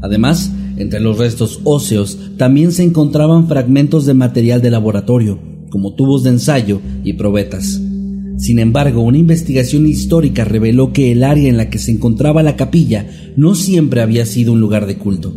Además, 0.01 0.53
entre 0.77 1.01
los 1.01 1.19
restos 1.19 1.61
óseos 1.65 2.19
también 2.37 2.73
se 2.73 2.83
encontraban 2.83 3.49
fragmentos 3.49 4.07
de 4.07 4.15
material 4.15 4.63
de 4.63 4.71
laboratorio, 4.71 5.39
como 5.71 5.95
tubos 5.95 6.23
de 6.23 6.31
ensayo 6.31 6.81
y 7.05 7.15
probetas. 7.15 7.81
Sin 8.39 8.59
embargo, 8.59 9.03
una 9.03 9.19
investigación 9.19 9.87
histórica 9.87 10.45
reveló 10.45 10.93
que 10.93 11.13
el 11.13 11.23
área 11.23 11.49
en 11.49 11.57
la 11.57 11.71
que 11.71 11.79
se 11.79 11.93
encontraba 11.93 12.43
la 12.43 12.57
capilla 12.57 13.07
no 13.37 13.55
siempre 13.55 14.01
había 14.01 14.27
sido 14.27 14.53
un 14.53 14.61
lugar 14.61 14.87
de 14.87 14.99
culto. 14.99 15.33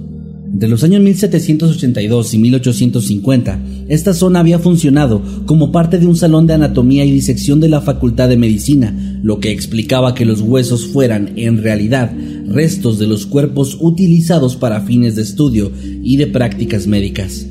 Entre 0.56 0.70
los 0.70 0.84
años 0.86 1.01
1782 1.01 2.34
y 2.34 2.38
1850, 2.38 3.60
esta 3.89 4.13
zona 4.13 4.39
había 4.39 4.58
funcionado 4.58 5.22
como 5.46 5.72
parte 5.74 6.00
de 6.00 6.08
un 6.08 6.15
salón 6.15 6.48
de 6.48 6.54
anatomía 6.54 7.04
y 7.04 7.12
disección 7.12 7.60
de 7.60 7.68
la 7.68 7.82
Facultad 7.82 8.30
de 8.30 8.38
Medicina, 8.38 9.20
lo 9.22 9.39
que 9.39 9.51
explicaba 9.51 10.15
que 10.15 10.24
los 10.24 10.39
huesos 10.39 10.88
fueran, 10.88 11.34
en 11.36 11.62
realidad, 11.62 12.13
restos 12.48 13.00
de 13.00 13.08
los 13.08 13.25
cuerpos 13.25 13.78
utilizados 13.80 14.56
para 14.56 14.82
fines 14.82 15.16
de 15.16 15.22
estudio 15.22 15.72
y 16.04 16.18
de 16.18 16.28
prácticas 16.28 16.88
médicas. 16.88 17.48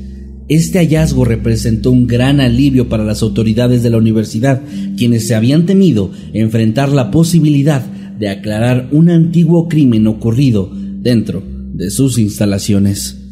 Este 0.47 0.77
hallazgo 0.77 1.25
representó 1.25 1.91
un 1.91 2.05
gran 2.05 2.39
alivio 2.39 2.87
para 2.87 3.03
las 3.03 3.23
autoridades 3.23 3.81
de 3.81 3.89
la 3.89 3.97
universidad, 3.97 4.61
quienes 4.95 5.27
se 5.27 5.33
habían 5.33 5.65
temido 5.65 6.11
enfrentar 6.33 6.89
la 6.89 7.09
posibilidad 7.09 7.83
de 7.83 8.29
aclarar 8.29 8.89
un 8.91 9.09
antiguo 9.09 9.67
crimen 9.67 10.05
ocurrido 10.07 10.71
dentro 10.71 11.43
de 11.73 11.89
sus 11.89 12.19
instalaciones. 12.19 13.24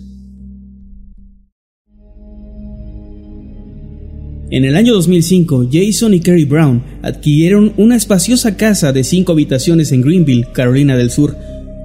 En 4.54 4.66
el 4.66 4.76
año 4.76 4.94
2005, 4.94 5.70
Jason 5.72 6.14
y 6.14 6.20
Kerry 6.20 6.46
Brown 6.46 6.84
adquirieron 7.02 7.74
una 7.76 7.96
espaciosa 7.96 8.56
casa 8.56 8.94
de 8.94 9.04
cinco 9.04 9.32
habitaciones 9.32 9.92
en 9.92 10.04
Greenville, 10.04 10.46
Carolina 10.54 10.96
del 10.96 11.10
Sur. 11.10 11.36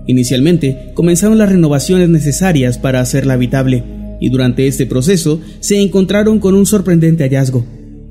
Inicialmente 0.07 0.91
comenzaron 0.93 1.39
las 1.39 1.49
renovaciones 1.49 2.11
necesarias 2.11 2.77
para 2.77 3.01
hacerla 3.01 3.33
habitable, 3.33 3.85
y 4.21 4.29
durante 4.29 4.67
este 4.67 4.85
proceso 4.85 5.41
se 5.61 5.81
encontraron 5.81 6.41
con 6.41 6.55
un 6.55 6.67
sorprendente 6.67 7.25
hallazgo. 7.25 7.65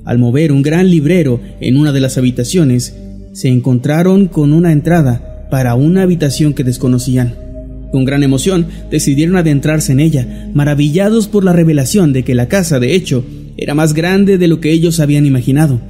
Al 0.04 0.18
mover 0.18 0.50
un 0.50 0.62
gran 0.62 0.90
librero 0.90 1.38
en 1.60 1.76
una 1.76 1.92
de 1.92 2.00
las 2.00 2.18
habitaciones, 2.18 2.96
se 3.30 3.46
encontraron 3.46 4.26
con 4.26 4.52
una 4.52 4.72
entrada 4.72 5.46
para 5.52 5.76
una 5.76 6.02
habitación 6.02 6.52
que 6.52 6.64
desconocían. 6.64 7.36
Con 7.92 8.04
gran 8.04 8.24
emoción 8.24 8.66
decidieron 8.90 9.36
adentrarse 9.36 9.92
en 9.92 10.00
ella, 10.00 10.50
maravillados 10.52 11.28
por 11.28 11.44
la 11.44 11.52
revelación 11.52 12.12
de 12.12 12.24
que 12.24 12.34
la 12.34 12.48
casa, 12.48 12.80
de 12.80 12.96
hecho, 12.96 13.24
era 13.58 13.74
más 13.74 13.92
grande 13.92 14.38
de 14.38 14.46
lo 14.46 14.60
que 14.60 14.70
ellos 14.70 15.00
habían 15.00 15.26
imaginado. 15.26 15.80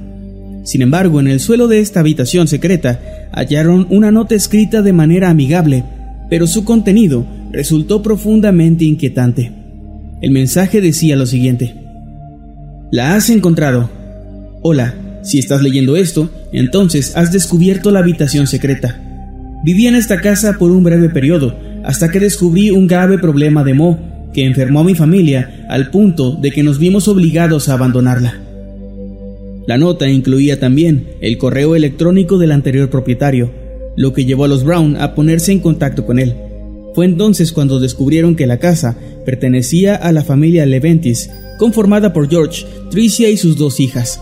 Sin 0.63 0.81
embargo, 0.81 1.19
en 1.19 1.27
el 1.27 1.39
suelo 1.39 1.67
de 1.67 1.79
esta 1.79 1.99
habitación 1.99 2.47
secreta 2.47 2.99
hallaron 3.31 3.85
una 3.91 4.11
nota 4.11 4.33
escrita 4.35 4.81
de 4.81 4.91
manera 4.91 5.29
amigable, 5.29 5.85
pero 6.29 6.47
su 6.47 6.65
contenido 6.65 7.25
resultó 7.51 8.01
profundamente 8.01 8.85
inquietante. 8.85 9.51
El 10.21 10.31
mensaje 10.31 10.81
decía 10.81 11.15
lo 11.15 11.27
siguiente. 11.27 11.75
La 12.91 13.15
has 13.15 13.29
encontrado. 13.29 13.89
Hola, 14.63 14.95
si 15.21 15.37
estás 15.37 15.61
leyendo 15.61 15.95
esto, 15.95 16.29
entonces 16.51 17.15
has 17.15 17.31
descubierto 17.31 17.91
la 17.91 17.99
habitación 17.99 18.47
secreta. 18.47 18.99
Viví 19.63 19.85
en 19.85 19.95
esta 19.95 20.21
casa 20.21 20.57
por 20.57 20.71
un 20.71 20.83
breve 20.83 21.09
periodo, 21.09 21.55
hasta 21.83 22.09
que 22.09 22.19
descubrí 22.19 22.71
un 22.71 22.87
grave 22.87 23.19
problema 23.19 23.63
de 23.63 23.73
Mo, 23.75 23.99
que 24.33 24.45
enfermó 24.45 24.81
a 24.81 24.83
mi 24.83 24.95
familia 24.95 25.65
al 25.69 25.89
punto 25.89 26.35
de 26.35 26.51
que 26.51 26.63
nos 26.63 26.79
vimos 26.79 27.07
obligados 27.07 27.69
a 27.69 27.73
abandonarla. 27.73 28.41
La 29.67 29.77
nota 29.77 30.09
incluía 30.09 30.59
también 30.59 31.09
el 31.21 31.37
correo 31.37 31.75
electrónico 31.75 32.37
del 32.37 32.51
anterior 32.51 32.89
propietario, 32.89 33.51
lo 33.95 34.13
que 34.13 34.25
llevó 34.25 34.45
a 34.45 34.47
los 34.47 34.63
Brown 34.63 34.97
a 34.97 35.13
ponerse 35.13 35.51
en 35.51 35.59
contacto 35.59 36.05
con 36.05 36.19
él. 36.19 36.35
Fue 36.95 37.05
entonces 37.05 37.51
cuando 37.51 37.79
descubrieron 37.79 38.35
que 38.35 38.47
la 38.47 38.57
casa 38.57 38.97
pertenecía 39.25 39.95
a 39.95 40.11
la 40.11 40.23
familia 40.23 40.65
Leventis, 40.65 41.29
conformada 41.59 42.13
por 42.13 42.29
George, 42.29 42.65
Tricia 42.89 43.29
y 43.29 43.37
sus 43.37 43.57
dos 43.57 43.79
hijas. 43.79 44.21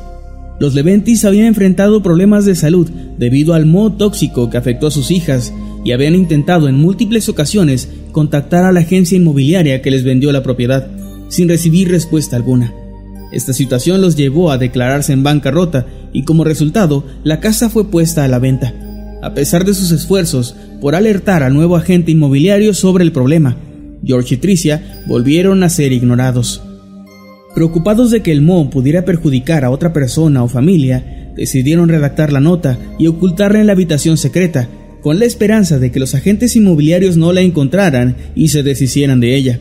Los 0.60 0.74
Leventis 0.74 1.24
habían 1.24 1.46
enfrentado 1.46 2.02
problemas 2.02 2.46
de 2.46 2.56
salud 2.56 2.90
debido 3.18 3.54
al 3.54 3.66
moho 3.66 3.94
tóxico 3.94 4.50
que 4.50 4.58
afectó 4.58 4.88
a 4.88 4.92
sus 4.92 5.12
hijas 5.12 5.54
y 5.86 5.92
habían 5.92 6.16
intentado 6.16 6.68
en 6.68 6.76
múltiples 6.76 7.30
ocasiones 7.30 7.88
contactar 8.18 8.66
a 8.66 8.72
la 8.72 8.80
agencia 8.80 9.16
inmobiliaria 9.16 9.84
que 9.84 9.92
les 9.92 10.04
vendió 10.04 10.32
la 10.32 10.42
propiedad, 10.42 10.88
sin 11.28 11.48
recibir 11.48 11.92
respuesta 11.92 12.36
alguna. 12.36 12.74
Esta 13.32 13.54
situación 13.54 14.02
los 14.02 14.16
llevó 14.16 14.50
a 14.50 14.58
declararse 14.58 15.14
en 15.14 15.22
bancarrota 15.22 15.86
y 16.14 16.24
como 16.24 16.44
resultado 16.44 17.04
la 17.24 17.40
casa 17.40 17.70
fue 17.70 17.92
puesta 17.92 18.24
a 18.24 18.28
la 18.28 18.40
venta. 18.40 18.74
A 19.22 19.36
pesar 19.36 19.66
de 19.66 19.76
sus 19.76 19.92
esfuerzos 19.92 20.56
por 20.82 20.96
alertar 20.96 21.44
al 21.44 21.54
nuevo 21.54 21.76
agente 21.76 22.10
inmobiliario 22.10 22.74
sobre 22.74 23.04
el 23.04 23.12
problema, 23.12 23.56
George 24.04 24.34
y 24.34 24.38
Tricia 24.40 25.04
volvieron 25.06 25.62
a 25.62 25.70
ser 25.70 25.92
ignorados. 25.92 26.64
Preocupados 27.54 28.10
de 28.10 28.24
que 28.24 28.32
el 28.32 28.42
moho 28.42 28.72
pudiera 28.72 29.06
perjudicar 29.06 29.64
a 29.64 29.70
otra 29.70 29.94
persona 29.94 30.44
o 30.44 30.48
familia, 30.48 31.34
decidieron 31.36 31.88
redactar 31.88 32.34
la 32.34 32.40
nota 32.40 32.80
y 32.98 33.06
ocultarla 33.06 33.60
en 33.62 33.68
la 33.68 33.74
habitación 33.74 34.18
secreta, 34.18 34.68
con 35.02 35.20
la 35.20 35.26
esperanza 35.26 35.80
de 35.80 35.92
que 35.92 36.00
los 36.00 36.16
agentes 36.16 36.56
inmobiliarios 36.56 37.18
no 37.18 37.34
la 37.34 37.42
encontraran 37.42 38.16
y 38.36 38.50
se 38.50 38.64
deshicieran 38.64 39.20
de 39.20 39.36
ella. 39.36 39.60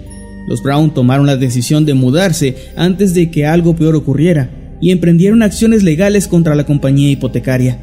Los 0.48 0.62
Brown 0.62 0.94
tomaron 0.94 1.26
la 1.26 1.36
decisión 1.36 1.84
de 1.84 1.94
mudarse 1.94 2.56
antes 2.76 3.14
de 3.14 3.30
que 3.30 3.46
algo 3.46 3.74
peor 3.76 3.96
ocurriera 3.96 4.50
y 4.80 4.90
emprendieron 4.90 5.42
acciones 5.42 5.82
legales 5.82 6.28
contra 6.28 6.54
la 6.54 6.64
compañía 6.64 7.10
hipotecaria. 7.10 7.80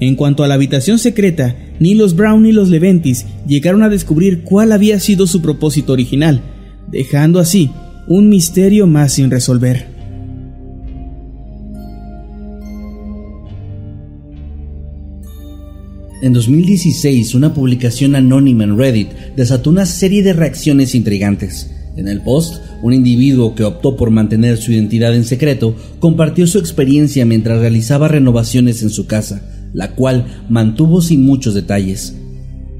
En 0.00 0.16
cuanto 0.16 0.44
a 0.44 0.48
la 0.48 0.54
habitación 0.54 0.98
secreta, 0.98 1.56
ni 1.78 1.94
los 1.94 2.16
Brown 2.16 2.42
ni 2.42 2.52
los 2.52 2.68
Leventis 2.68 3.26
llegaron 3.46 3.82
a 3.82 3.88
descubrir 3.88 4.42
cuál 4.42 4.72
había 4.72 5.00
sido 5.00 5.26
su 5.26 5.40
propósito 5.40 5.92
original, 5.92 6.42
dejando 6.90 7.38
así 7.38 7.70
un 8.08 8.28
misterio 8.28 8.86
más 8.86 9.12
sin 9.12 9.30
resolver. 9.30 9.93
En 16.24 16.32
2016, 16.32 17.34
una 17.34 17.52
publicación 17.52 18.16
anónima 18.16 18.64
en 18.64 18.78
Reddit 18.78 19.10
desató 19.36 19.68
una 19.68 19.84
serie 19.84 20.22
de 20.22 20.32
reacciones 20.32 20.94
intrigantes. 20.94 21.70
En 21.98 22.08
el 22.08 22.22
post, 22.22 22.62
un 22.82 22.94
individuo 22.94 23.54
que 23.54 23.62
optó 23.62 23.94
por 23.94 24.08
mantener 24.08 24.56
su 24.56 24.72
identidad 24.72 25.14
en 25.14 25.24
secreto 25.24 25.76
compartió 26.00 26.46
su 26.46 26.58
experiencia 26.58 27.26
mientras 27.26 27.60
realizaba 27.60 28.08
renovaciones 28.08 28.82
en 28.82 28.88
su 28.88 29.06
casa, 29.06 29.68
la 29.74 29.94
cual 29.94 30.46
mantuvo 30.48 31.02
sin 31.02 31.26
muchos 31.26 31.52
detalles. 31.52 32.16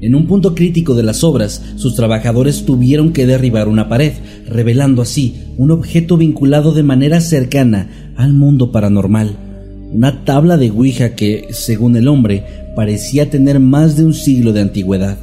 En 0.01 0.15
un 0.15 0.25
punto 0.25 0.55
crítico 0.55 0.95
de 0.95 1.03
las 1.03 1.23
obras, 1.23 1.61
sus 1.75 1.93
trabajadores 1.93 2.65
tuvieron 2.65 3.13
que 3.13 3.27
derribar 3.27 3.67
una 3.67 3.87
pared, 3.87 4.13
revelando 4.47 5.03
así 5.03 5.35
un 5.57 5.69
objeto 5.69 6.17
vinculado 6.17 6.73
de 6.73 6.81
manera 6.81 7.21
cercana 7.21 8.13
al 8.17 8.33
mundo 8.33 8.71
paranormal. 8.71 9.44
Una 9.95 10.25
tabla 10.25 10.57
de 10.57 10.71
Ouija 10.71 11.15
que, 11.15 11.47
según 11.51 11.95
el 11.95 12.09
hombre, 12.09 12.43
parecía 12.75 13.29
tener 13.29 13.61
más 13.61 13.95
de 13.95 14.03
un 14.03 14.13
siglo 14.13 14.51
de 14.51 14.59
antigüedad. 14.59 15.17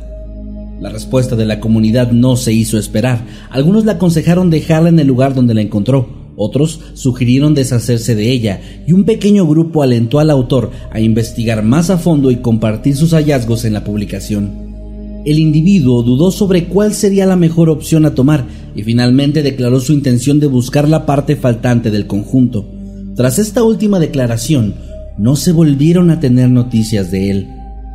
La 0.81 0.89
respuesta 0.89 1.37
de 1.37 1.45
la 1.45 1.61
comunidad 1.61 2.11
no 2.11 2.37
se 2.37 2.55
hizo 2.55 2.79
esperar. 2.79 3.23
Algunos 3.51 3.85
le 3.85 3.93
aconsejaron 3.93 4.49
dejarla 4.49 4.89
en 4.89 4.99
el 4.99 5.07
lugar 5.07 5.35
donde 5.35 5.53
la 5.53 5.61
encontró, 5.61 6.09
otros 6.37 6.81
sugirieron 6.95 7.55
deshacerse 7.55 8.15
de 8.15 8.31
ella, 8.31 8.63
y 8.87 8.95
un 8.95 9.05
pequeño 9.05 9.47
grupo 9.47 9.83
alentó 9.83 10.21
al 10.21 10.31
autor 10.31 10.71
a 10.91 11.01
investigar 11.01 11.63
más 11.63 11.91
a 11.91 11.99
fondo 11.99 12.31
y 12.31 12.37
compartir 12.37 12.97
sus 12.97 13.11
hallazgos 13.13 13.67
en 13.67 13.75
la 13.75 13.85
publicación. 13.85 15.21
El 15.27 15.39
individuo 15.39 16.03
dudó 16.03 16.31
sobre 16.31 16.65
cuál 16.65 16.95
sería 16.95 17.27
la 17.27 17.37
mejor 17.37 17.69
opción 17.69 18.07
a 18.07 18.15
tomar 18.15 18.47
y 18.75 18.83
finalmente 18.85 19.43
declaró 19.43 19.81
su 19.81 19.93
intención 19.93 20.41
de 20.41 20.47
buscar 20.47 20.89
la 20.89 21.05
parte 21.05 21.37
faltante 21.37 21.91
del 21.91 22.07
conjunto. 22.07 22.82
Tras 23.15 23.39
esta 23.39 23.63
última 23.63 23.99
declaración, 23.99 24.75
no 25.19 25.37
se 25.37 25.53
volvieron 25.53 26.11
a 26.11 26.19
tener 26.19 26.49
noticias 26.49 27.11
de 27.11 27.31
él. 27.31 27.49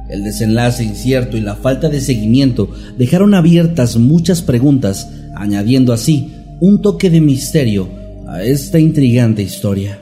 El 0.10 0.24
desenlace 0.24 0.84
incierto 0.84 1.38
y 1.38 1.42
la 1.42 1.56
falta 1.56 1.90
de 1.90 2.02
seguimiento 2.02 2.70
dejaron 2.98 3.34
abiertas 3.34 3.98
muchas 3.98 4.44
preguntas, 4.44 5.10
añadiendo 5.36 5.92
así 5.92 6.32
un 6.60 6.82
toque 6.84 7.10
de 7.10 7.22
misterio 7.22 7.90
a 8.28 8.44
esta 8.44 8.80
intrigante 8.80 9.42
historia. 9.42 10.00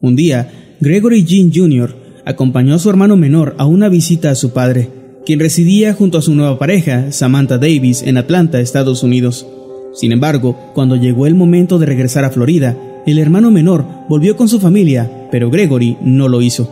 Un 0.00 0.16
día, 0.16 0.50
Gregory 0.80 1.24
Jean 1.26 1.52
Jr. 1.54 1.94
acompañó 2.24 2.74
a 2.74 2.78
su 2.78 2.88
hermano 2.88 3.18
menor 3.18 3.54
a 3.58 3.66
una 3.66 3.90
visita 3.90 4.30
a 4.30 4.34
su 4.34 4.52
padre, 4.52 4.99
quien 5.24 5.40
residía 5.40 5.94
junto 5.94 6.18
a 6.18 6.22
su 6.22 6.34
nueva 6.34 6.58
pareja, 6.58 7.12
Samantha 7.12 7.58
Davis, 7.58 8.02
en 8.02 8.16
Atlanta, 8.16 8.60
Estados 8.60 9.02
Unidos. 9.02 9.46
Sin 9.92 10.12
embargo, 10.12 10.56
cuando 10.74 10.96
llegó 10.96 11.26
el 11.26 11.34
momento 11.34 11.78
de 11.78 11.86
regresar 11.86 12.24
a 12.24 12.30
Florida, 12.30 12.76
el 13.06 13.18
hermano 13.18 13.50
menor 13.50 13.84
volvió 14.08 14.36
con 14.36 14.48
su 14.48 14.60
familia, 14.60 15.10
pero 15.30 15.50
Gregory 15.50 15.96
no 16.02 16.28
lo 16.28 16.42
hizo. 16.42 16.68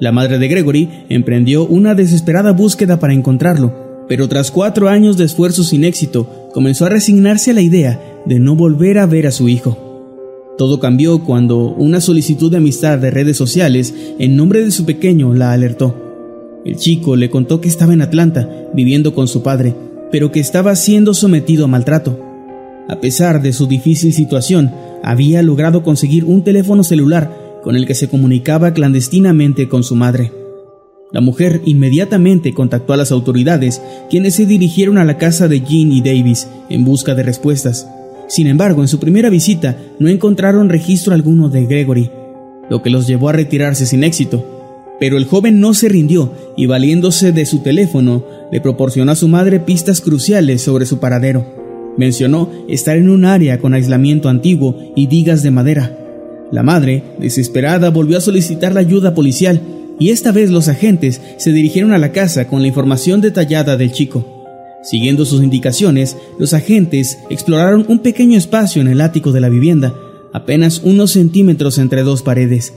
La 0.00 0.12
madre 0.12 0.38
de 0.38 0.48
Gregory 0.48 0.88
emprendió 1.08 1.66
una 1.66 1.94
desesperada 1.94 2.52
búsqueda 2.52 3.00
para 3.00 3.14
encontrarlo, 3.14 4.06
pero 4.08 4.28
tras 4.28 4.50
cuatro 4.50 4.88
años 4.88 5.16
de 5.16 5.24
esfuerzo 5.24 5.64
sin 5.64 5.84
éxito, 5.84 6.50
comenzó 6.54 6.86
a 6.86 6.88
resignarse 6.88 7.50
a 7.50 7.54
la 7.54 7.60
idea 7.60 8.00
de 8.24 8.38
no 8.38 8.54
volver 8.54 8.98
a 8.98 9.06
ver 9.06 9.26
a 9.26 9.32
su 9.32 9.48
hijo. 9.48 9.76
Todo 10.56 10.80
cambió 10.80 11.20
cuando 11.20 11.74
una 11.74 12.00
solicitud 12.00 12.50
de 12.50 12.56
amistad 12.56 12.98
de 12.98 13.10
redes 13.10 13.36
sociales 13.36 13.94
en 14.18 14.36
nombre 14.36 14.64
de 14.64 14.70
su 14.70 14.84
pequeño 14.84 15.34
la 15.34 15.52
alertó. 15.52 16.07
El 16.64 16.76
chico 16.76 17.16
le 17.16 17.30
contó 17.30 17.60
que 17.60 17.68
estaba 17.68 17.92
en 17.92 18.02
Atlanta 18.02 18.48
viviendo 18.74 19.14
con 19.14 19.28
su 19.28 19.42
padre, 19.42 19.74
pero 20.10 20.32
que 20.32 20.40
estaba 20.40 20.74
siendo 20.76 21.14
sometido 21.14 21.64
a 21.64 21.68
maltrato. 21.68 22.18
A 22.88 23.00
pesar 23.00 23.42
de 23.42 23.52
su 23.52 23.66
difícil 23.66 24.12
situación, 24.12 24.72
había 25.02 25.42
logrado 25.42 25.82
conseguir 25.82 26.24
un 26.24 26.42
teléfono 26.42 26.82
celular 26.82 27.60
con 27.62 27.76
el 27.76 27.86
que 27.86 27.94
se 27.94 28.08
comunicaba 28.08 28.72
clandestinamente 28.72 29.68
con 29.68 29.82
su 29.82 29.94
madre. 29.94 30.32
La 31.12 31.20
mujer 31.20 31.62
inmediatamente 31.64 32.52
contactó 32.52 32.92
a 32.92 32.96
las 32.96 33.12
autoridades, 33.12 33.80
quienes 34.10 34.34
se 34.34 34.44
dirigieron 34.44 34.98
a 34.98 35.04
la 35.04 35.16
casa 35.16 35.48
de 35.48 35.60
Jean 35.60 35.90
y 35.92 36.02
Davis 36.02 36.48
en 36.68 36.84
busca 36.84 37.14
de 37.14 37.22
respuestas. 37.22 37.88
Sin 38.26 38.46
embargo, 38.46 38.82
en 38.82 38.88
su 38.88 38.98
primera 38.98 39.30
visita 39.30 39.78
no 39.98 40.08
encontraron 40.08 40.68
registro 40.68 41.14
alguno 41.14 41.48
de 41.48 41.64
Gregory, 41.64 42.10
lo 42.68 42.82
que 42.82 42.90
los 42.90 43.06
llevó 43.06 43.30
a 43.30 43.32
retirarse 43.32 43.86
sin 43.86 44.04
éxito. 44.04 44.57
Pero 45.00 45.16
el 45.16 45.26
joven 45.26 45.60
no 45.60 45.74
se 45.74 45.88
rindió 45.88 46.32
y 46.56 46.66
valiéndose 46.66 47.32
de 47.32 47.46
su 47.46 47.60
teléfono, 47.60 48.24
le 48.50 48.60
proporcionó 48.60 49.12
a 49.12 49.16
su 49.16 49.28
madre 49.28 49.60
pistas 49.60 50.00
cruciales 50.00 50.62
sobre 50.62 50.86
su 50.86 50.98
paradero. 50.98 51.46
Mencionó 51.96 52.50
estar 52.68 52.96
en 52.96 53.08
un 53.08 53.24
área 53.24 53.58
con 53.58 53.74
aislamiento 53.74 54.28
antiguo 54.28 54.76
y 54.96 55.06
digas 55.06 55.42
de 55.42 55.50
madera. 55.50 55.96
La 56.50 56.62
madre, 56.62 57.02
desesperada, 57.18 57.90
volvió 57.90 58.18
a 58.18 58.22
solicitar 58.22 58.72
la 58.72 58.80
ayuda 58.80 59.14
policial 59.14 59.60
y 59.98 60.10
esta 60.10 60.32
vez 60.32 60.50
los 60.50 60.68
agentes 60.68 61.20
se 61.36 61.52
dirigieron 61.52 61.92
a 61.92 61.98
la 61.98 62.12
casa 62.12 62.46
con 62.46 62.62
la 62.62 62.68
información 62.68 63.20
detallada 63.20 63.76
del 63.76 63.92
chico. 63.92 64.24
Siguiendo 64.82 65.24
sus 65.24 65.42
indicaciones, 65.42 66.16
los 66.38 66.54
agentes 66.54 67.18
exploraron 67.30 67.84
un 67.88 67.98
pequeño 67.98 68.38
espacio 68.38 68.80
en 68.80 68.88
el 68.88 69.00
ático 69.00 69.32
de 69.32 69.40
la 69.40 69.48
vivienda, 69.48 69.92
apenas 70.32 70.80
unos 70.84 71.12
centímetros 71.12 71.78
entre 71.78 72.02
dos 72.02 72.22
paredes. 72.22 72.72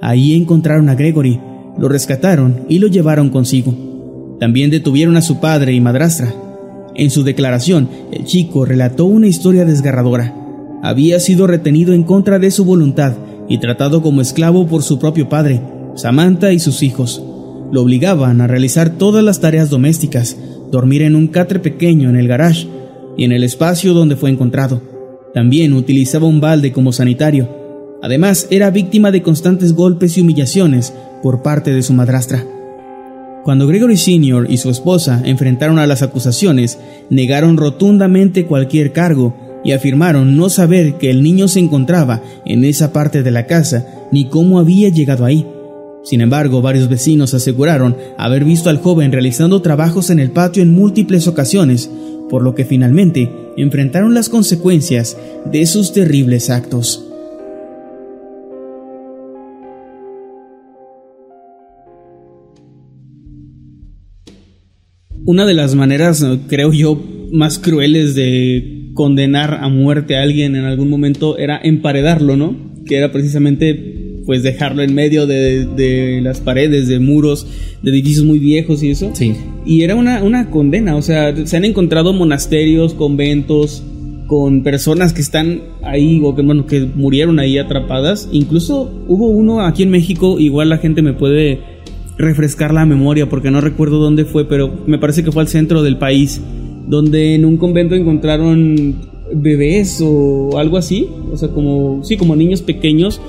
Ahí 0.00 0.34
encontraron 0.34 0.88
a 0.88 0.96
Gregory, 0.96 1.40
lo 1.78 1.88
rescataron 1.88 2.64
y 2.68 2.78
lo 2.78 2.86
llevaron 2.86 3.30
consigo. 3.30 3.74
También 4.40 4.70
detuvieron 4.70 5.16
a 5.16 5.22
su 5.22 5.40
padre 5.40 5.72
y 5.72 5.80
madrastra. 5.80 6.32
En 6.94 7.10
su 7.10 7.24
declaración, 7.24 7.88
el 8.12 8.24
chico 8.24 8.64
relató 8.64 9.04
una 9.04 9.26
historia 9.26 9.64
desgarradora. 9.64 10.34
Había 10.82 11.20
sido 11.20 11.46
retenido 11.46 11.92
en 11.94 12.04
contra 12.04 12.38
de 12.38 12.50
su 12.50 12.64
voluntad 12.64 13.14
y 13.48 13.58
tratado 13.58 14.02
como 14.02 14.20
esclavo 14.20 14.66
por 14.66 14.82
su 14.82 14.98
propio 14.98 15.28
padre, 15.28 15.60
Samantha 15.94 16.52
y 16.52 16.58
sus 16.58 16.82
hijos. 16.82 17.22
Lo 17.72 17.82
obligaban 17.82 18.40
a 18.40 18.46
realizar 18.46 18.90
todas 18.90 19.24
las 19.24 19.40
tareas 19.40 19.70
domésticas, 19.70 20.36
dormir 20.70 21.02
en 21.02 21.16
un 21.16 21.28
catre 21.28 21.58
pequeño 21.58 22.08
en 22.08 22.16
el 22.16 22.28
garage 22.28 22.66
y 23.16 23.24
en 23.24 23.32
el 23.32 23.44
espacio 23.44 23.94
donde 23.94 24.16
fue 24.16 24.30
encontrado. 24.30 24.80
También 25.34 25.72
utilizaba 25.72 26.26
un 26.26 26.40
balde 26.40 26.72
como 26.72 26.92
sanitario. 26.92 27.48
Además, 28.02 28.46
era 28.50 28.70
víctima 28.70 29.10
de 29.10 29.22
constantes 29.22 29.72
golpes 29.72 30.16
y 30.16 30.20
humillaciones 30.20 30.94
por 31.22 31.42
parte 31.42 31.72
de 31.72 31.82
su 31.82 31.92
madrastra. 31.92 32.44
Cuando 33.44 33.68
Gregory 33.68 33.96
Sr. 33.96 34.46
y 34.50 34.56
su 34.56 34.70
esposa 34.70 35.22
enfrentaron 35.24 35.78
a 35.78 35.86
las 35.86 36.02
acusaciones, 36.02 36.78
negaron 37.10 37.56
rotundamente 37.56 38.44
cualquier 38.44 38.92
cargo 38.92 39.36
y 39.64 39.72
afirmaron 39.72 40.36
no 40.36 40.48
saber 40.48 40.94
que 40.94 41.10
el 41.10 41.22
niño 41.22 41.48
se 41.48 41.60
encontraba 41.60 42.22
en 42.44 42.64
esa 42.64 42.92
parte 42.92 43.22
de 43.22 43.30
la 43.30 43.46
casa 43.46 43.86
ni 44.10 44.28
cómo 44.28 44.58
había 44.58 44.88
llegado 44.88 45.24
ahí. 45.24 45.46
Sin 46.02 46.20
embargo, 46.20 46.62
varios 46.62 46.88
vecinos 46.88 47.34
aseguraron 47.34 47.96
haber 48.16 48.44
visto 48.44 48.70
al 48.70 48.78
joven 48.78 49.10
realizando 49.10 49.62
trabajos 49.62 50.10
en 50.10 50.20
el 50.20 50.30
patio 50.30 50.62
en 50.62 50.72
múltiples 50.72 51.26
ocasiones, 51.26 51.90
por 52.28 52.42
lo 52.42 52.54
que 52.54 52.64
finalmente 52.64 53.30
enfrentaron 53.56 54.14
las 54.14 54.28
consecuencias 54.28 55.16
de 55.50 55.66
sus 55.66 55.92
terribles 55.92 56.50
actos. 56.50 57.05
Una 65.26 65.44
de 65.44 65.54
las 65.54 65.74
maneras, 65.74 66.24
creo 66.46 66.72
yo, 66.72 67.02
más 67.32 67.58
crueles 67.58 68.14
de 68.14 68.90
condenar 68.94 69.54
a 69.60 69.68
muerte 69.68 70.16
a 70.16 70.22
alguien 70.22 70.54
en 70.54 70.64
algún 70.64 70.88
momento 70.88 71.36
era 71.36 71.60
emparedarlo, 71.60 72.36
¿no? 72.36 72.56
Que 72.86 72.96
era 72.96 73.10
precisamente 73.10 74.22
pues 74.24 74.44
dejarlo 74.44 74.82
en 74.82 74.94
medio 74.94 75.26
de, 75.26 76.20
las 76.22 76.40
paredes, 76.40 76.86
de 76.86 77.00
muros, 77.00 77.46
de 77.82 77.90
edificios 77.90 78.24
muy 78.24 78.38
viejos 78.38 78.84
y 78.84 78.90
eso. 78.90 79.10
Sí. 79.14 79.34
Y 79.64 79.82
era 79.82 79.96
una, 79.96 80.22
una 80.22 80.48
condena, 80.48 80.94
o 80.94 81.02
sea, 81.02 81.34
se 81.44 81.56
han 81.56 81.64
encontrado 81.64 82.12
monasterios, 82.12 82.94
conventos, 82.94 83.82
con 84.28 84.62
personas 84.62 85.12
que 85.12 85.22
están 85.22 85.60
ahí 85.82 86.20
o 86.22 86.36
que, 86.36 86.42
bueno, 86.42 86.66
que 86.66 86.80
murieron 86.80 87.40
ahí 87.40 87.58
atrapadas. 87.58 88.28
Incluso 88.30 88.92
hubo 89.08 89.28
uno 89.28 89.60
aquí 89.60 89.82
en 89.82 89.90
México, 89.90 90.38
igual 90.38 90.68
la 90.68 90.78
gente 90.78 91.02
me 91.02 91.14
puede 91.14 91.75
refrescar 92.18 92.72
la 92.72 92.86
memoria 92.86 93.28
porque 93.28 93.50
no 93.50 93.60
recuerdo 93.60 93.98
dónde 93.98 94.24
fue, 94.24 94.46
pero 94.46 94.72
me 94.86 94.98
parece 94.98 95.22
que 95.22 95.32
fue 95.32 95.42
al 95.42 95.48
centro 95.48 95.82
del 95.82 95.98
país, 95.98 96.40
donde 96.86 97.34
en 97.34 97.44
un 97.44 97.56
convento 97.56 97.94
encontraron 97.94 98.96
bebés 99.34 100.00
o 100.02 100.58
algo 100.58 100.76
así, 100.76 101.08
o 101.32 101.36
sea, 101.36 101.48
como 101.48 102.02
sí, 102.04 102.16
como 102.16 102.36
niños 102.36 102.62
pequeños 102.62 103.20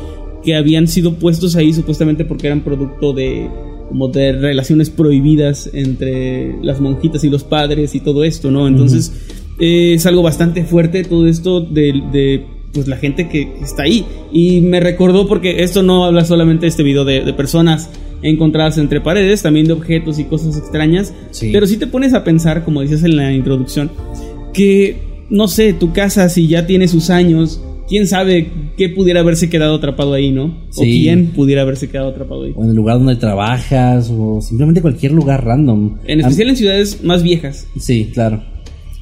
que 0.44 0.56
habían 0.56 0.88
sido 0.88 1.16
puestos 1.16 1.56
ahí 1.56 1.74
supuestamente 1.74 2.24
porque 2.24 2.48
eran 2.48 2.62
producto 2.62 3.14
de 3.14 3.50
como 3.90 4.10
de 4.10 4.34
relaciones 4.34 4.90
prohibidas 4.90 5.70
entre 5.74 6.62
las 6.62 6.80
monjitas 6.82 7.24
y 7.24 7.30
los 7.30 7.44
padres 7.44 7.96
y 7.96 8.02
todo 8.02 8.24
esto, 8.24 8.52
¿no? 8.52 8.68
Entonces 8.68 9.14
eh, 9.60 9.94
es 9.96 10.06
algo 10.06 10.22
bastante 10.22 10.64
fuerte 10.64 11.04
todo 11.04 11.26
esto 11.28 11.62
de, 11.62 12.46
pues 12.74 12.88
la 12.88 12.98
gente 12.98 13.30
que, 13.30 13.58
está 13.62 13.84
ahí. 13.84 14.06
Y 14.32 14.62
me 14.62 14.80
recordó 14.80 15.28
porque 15.28 15.64
esto 15.64 15.84
no 15.84 16.06
habla 16.06 16.26
solamente 16.26 16.62
de 16.62 16.70
este 16.70 16.84
video 16.84 17.06
de, 17.06 17.34
personas 17.34 17.90
encontradas 18.22 18.78
entre 18.78 19.02
paredes, 19.02 19.44
también 19.44 19.68
de 19.68 19.74
objetos 19.74 20.20
y 20.20 20.26
cosas 20.26 20.58
extrañas. 20.58 21.14
Pero 21.40 21.68
si 21.68 21.78
te 21.78 21.88
pones 21.88 22.14
a 22.14 22.24
pensar, 22.24 22.64
como 22.64 22.82
dices 22.82 23.04
en 23.04 23.16
la 23.16 23.34
introducción, 23.34 23.92
que, 24.54 25.26
no 25.30 25.48
sé, 25.48 25.74
tu 25.74 25.94
casa 25.94 26.30
si 26.30 26.48
ya 26.48 26.66
tiene 26.66 26.88
sus 26.88 27.10
años, 27.10 27.62
quién 27.88 28.08
sabe 28.08 28.50
qué 28.76 28.90
pudiera 28.90 29.22
haberse 29.22 29.50
quedado 29.50 29.76
atrapado 29.76 30.14
ahí, 30.14 30.32
¿no? 30.32 30.58
O 30.76 30.82
quién 30.82 31.28
pudiera 31.28 31.62
haberse 31.62 31.90
quedado 31.90 32.10
atrapado 32.10 32.44
ahí. 32.44 32.54
O 32.56 32.64
en 32.64 32.72
el 32.72 32.76
lugar 32.76 32.98
donde 32.98 33.16
trabajas, 33.16 34.12
o 34.12 34.42
simplemente 34.42 34.82
cualquier 34.82 35.14
lugar 35.14 35.46
random. 35.46 35.98
En 36.06 36.20
especial 36.20 36.50
en 36.50 36.56
ciudades 36.56 37.04
más 37.04 37.24
viejas. 37.24 37.68
Sí, 37.80 38.12
claro. 38.14 38.44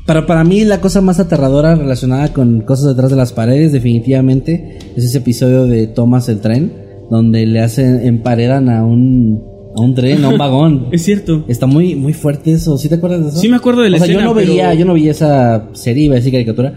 Para, 0.06 0.28
para 0.28 0.44
mí 0.44 0.64
la 0.64 0.82
cosa 0.82 1.02
más 1.02 1.20
aterradora 1.20 1.74
relacionada 1.74 2.32
con 2.32 2.62
cosas 2.62 2.90
detrás 2.90 3.10
de 3.10 3.18
las 3.18 3.34
paredes 3.34 3.72
definitivamente 3.72 4.78
es 4.96 5.04
ese 5.04 5.18
episodio 5.18 5.66
de 5.66 5.88
Thomas 5.88 6.30
el 6.30 6.42
tren, 6.42 6.74
donde 7.10 7.46
le 7.48 7.60
hacen, 7.60 8.06
emparedan 8.06 8.70
a 8.70 8.86
un, 8.86 9.44
a 9.76 9.82
un 9.82 9.96
tren, 9.96 10.24
a 10.24 10.30
un 10.30 10.38
vagón. 10.40 10.88
es 10.92 11.02
cierto. 11.02 11.44
Está 11.48 11.66
muy, 11.66 11.96
muy 11.96 12.14
fuerte 12.14 12.52
eso. 12.52 12.78
¿Sí 12.78 12.88
te 12.88 12.96
acuerdas 12.96 13.24
de 13.24 13.30
eso? 13.30 13.40
Sí 13.40 13.50
me 13.50 13.56
acuerdo 13.56 13.82
de 13.82 13.90
la 13.90 13.98
o 13.98 14.00
sea, 14.00 14.14
yo 14.14 14.22
no 14.22 14.36
veía, 14.36 14.76
yo 14.76 14.86
no 14.86 14.94
veía 14.94 15.10
esa 15.10 15.70
serie, 15.74 16.06
iba 16.06 16.14
a 16.14 16.18
decir 16.18 16.32
caricatura, 16.32 16.76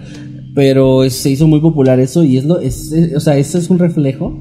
pero 0.54 1.08
se 1.10 1.28
hizo 1.28 1.46
muy 1.46 1.60
popular 1.60 2.00
eso 2.00 2.24
y 2.24 2.38
es 2.38 2.46
lo, 2.46 2.58
es, 2.60 2.94
o 3.14 3.20
sea, 3.20 3.36
eso 3.36 3.58
es 3.58 3.68
un 3.68 3.78
reflejo, 3.78 4.32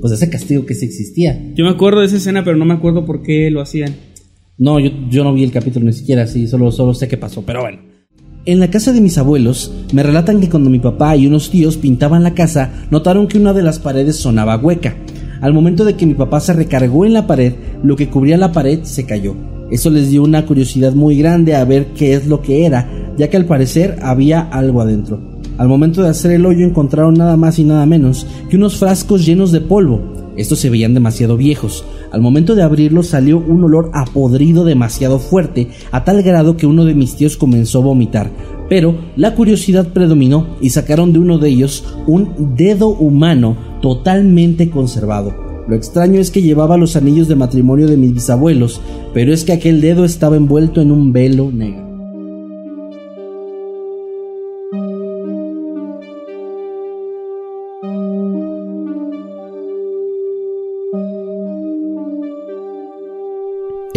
pues 0.00 0.10
de 0.10 0.16
ese 0.16 0.28
castigo 0.30 0.66
que 0.66 0.74
sí 0.74 0.86
existía. 0.86 1.40
Yo 1.54 1.64
me 1.64 1.70
acuerdo 1.70 2.00
de 2.00 2.06
esa 2.06 2.16
escena, 2.16 2.42
pero 2.42 2.56
no 2.56 2.64
me 2.64 2.74
acuerdo 2.74 3.04
por 3.04 3.22
qué 3.22 3.52
lo 3.52 3.60
hacían. 3.60 3.94
No, 4.58 4.80
yo, 4.80 4.90
yo 5.08 5.22
no 5.22 5.32
vi 5.32 5.44
el 5.44 5.52
capítulo 5.52 5.86
ni 5.86 5.92
siquiera, 5.92 6.26
sí, 6.26 6.48
solo, 6.48 6.72
solo 6.72 6.92
sé 6.92 7.06
qué 7.06 7.16
pasó, 7.16 7.44
pero 7.46 7.60
bueno. 7.60 7.91
En 8.44 8.58
la 8.58 8.70
casa 8.70 8.92
de 8.92 9.00
mis 9.00 9.18
abuelos, 9.18 9.72
me 9.92 10.02
relatan 10.02 10.40
que 10.40 10.48
cuando 10.50 10.68
mi 10.68 10.80
papá 10.80 11.16
y 11.16 11.28
unos 11.28 11.48
tíos 11.50 11.76
pintaban 11.76 12.24
la 12.24 12.34
casa, 12.34 12.72
notaron 12.90 13.28
que 13.28 13.38
una 13.38 13.52
de 13.52 13.62
las 13.62 13.78
paredes 13.78 14.16
sonaba 14.16 14.56
hueca. 14.56 14.96
Al 15.40 15.54
momento 15.54 15.84
de 15.84 15.94
que 15.94 16.06
mi 16.06 16.14
papá 16.14 16.40
se 16.40 16.52
recargó 16.52 17.04
en 17.04 17.12
la 17.12 17.28
pared, 17.28 17.54
lo 17.84 17.94
que 17.94 18.10
cubría 18.10 18.36
la 18.36 18.50
pared 18.50 18.80
se 18.82 19.06
cayó. 19.06 19.36
Eso 19.70 19.90
les 19.90 20.10
dio 20.10 20.24
una 20.24 20.44
curiosidad 20.44 20.92
muy 20.92 21.16
grande 21.16 21.54
a 21.54 21.64
ver 21.64 21.92
qué 21.94 22.14
es 22.14 22.26
lo 22.26 22.42
que 22.42 22.66
era, 22.66 22.88
ya 23.16 23.30
que 23.30 23.36
al 23.36 23.44
parecer 23.44 23.98
había 24.02 24.40
algo 24.40 24.80
adentro. 24.80 25.20
Al 25.56 25.68
momento 25.68 26.02
de 26.02 26.08
hacer 26.08 26.32
el 26.32 26.44
hoyo 26.44 26.66
encontraron 26.66 27.14
nada 27.14 27.36
más 27.36 27.60
y 27.60 27.64
nada 27.64 27.86
menos 27.86 28.26
que 28.50 28.56
unos 28.56 28.76
frascos 28.76 29.24
llenos 29.24 29.52
de 29.52 29.60
polvo. 29.60 30.11
Estos 30.36 30.60
se 30.60 30.70
veían 30.70 30.94
demasiado 30.94 31.36
viejos. 31.36 31.84
Al 32.10 32.20
momento 32.20 32.54
de 32.54 32.62
abrirlos 32.62 33.08
salió 33.08 33.38
un 33.38 33.64
olor 33.64 33.90
a 33.92 34.04
podrido 34.04 34.64
demasiado 34.64 35.18
fuerte, 35.18 35.68
a 35.90 36.04
tal 36.04 36.22
grado 36.22 36.56
que 36.56 36.66
uno 36.66 36.84
de 36.84 36.94
mis 36.94 37.16
tíos 37.16 37.36
comenzó 37.36 37.78
a 37.78 37.82
vomitar. 37.82 38.30
Pero 38.68 38.96
la 39.16 39.34
curiosidad 39.34 39.92
predominó 39.92 40.56
y 40.60 40.70
sacaron 40.70 41.12
de 41.12 41.18
uno 41.18 41.38
de 41.38 41.50
ellos 41.50 41.84
un 42.06 42.54
dedo 42.56 42.88
humano 42.88 43.56
totalmente 43.82 44.70
conservado. 44.70 45.34
Lo 45.68 45.76
extraño 45.76 46.20
es 46.20 46.30
que 46.30 46.42
llevaba 46.42 46.76
los 46.76 46.96
anillos 46.96 47.28
de 47.28 47.36
matrimonio 47.36 47.86
de 47.86 47.96
mis 47.96 48.14
bisabuelos, 48.14 48.80
pero 49.14 49.32
es 49.32 49.44
que 49.44 49.52
aquel 49.52 49.80
dedo 49.80 50.04
estaba 50.04 50.36
envuelto 50.36 50.80
en 50.80 50.90
un 50.90 51.12
velo 51.12 51.52
negro. 51.52 51.91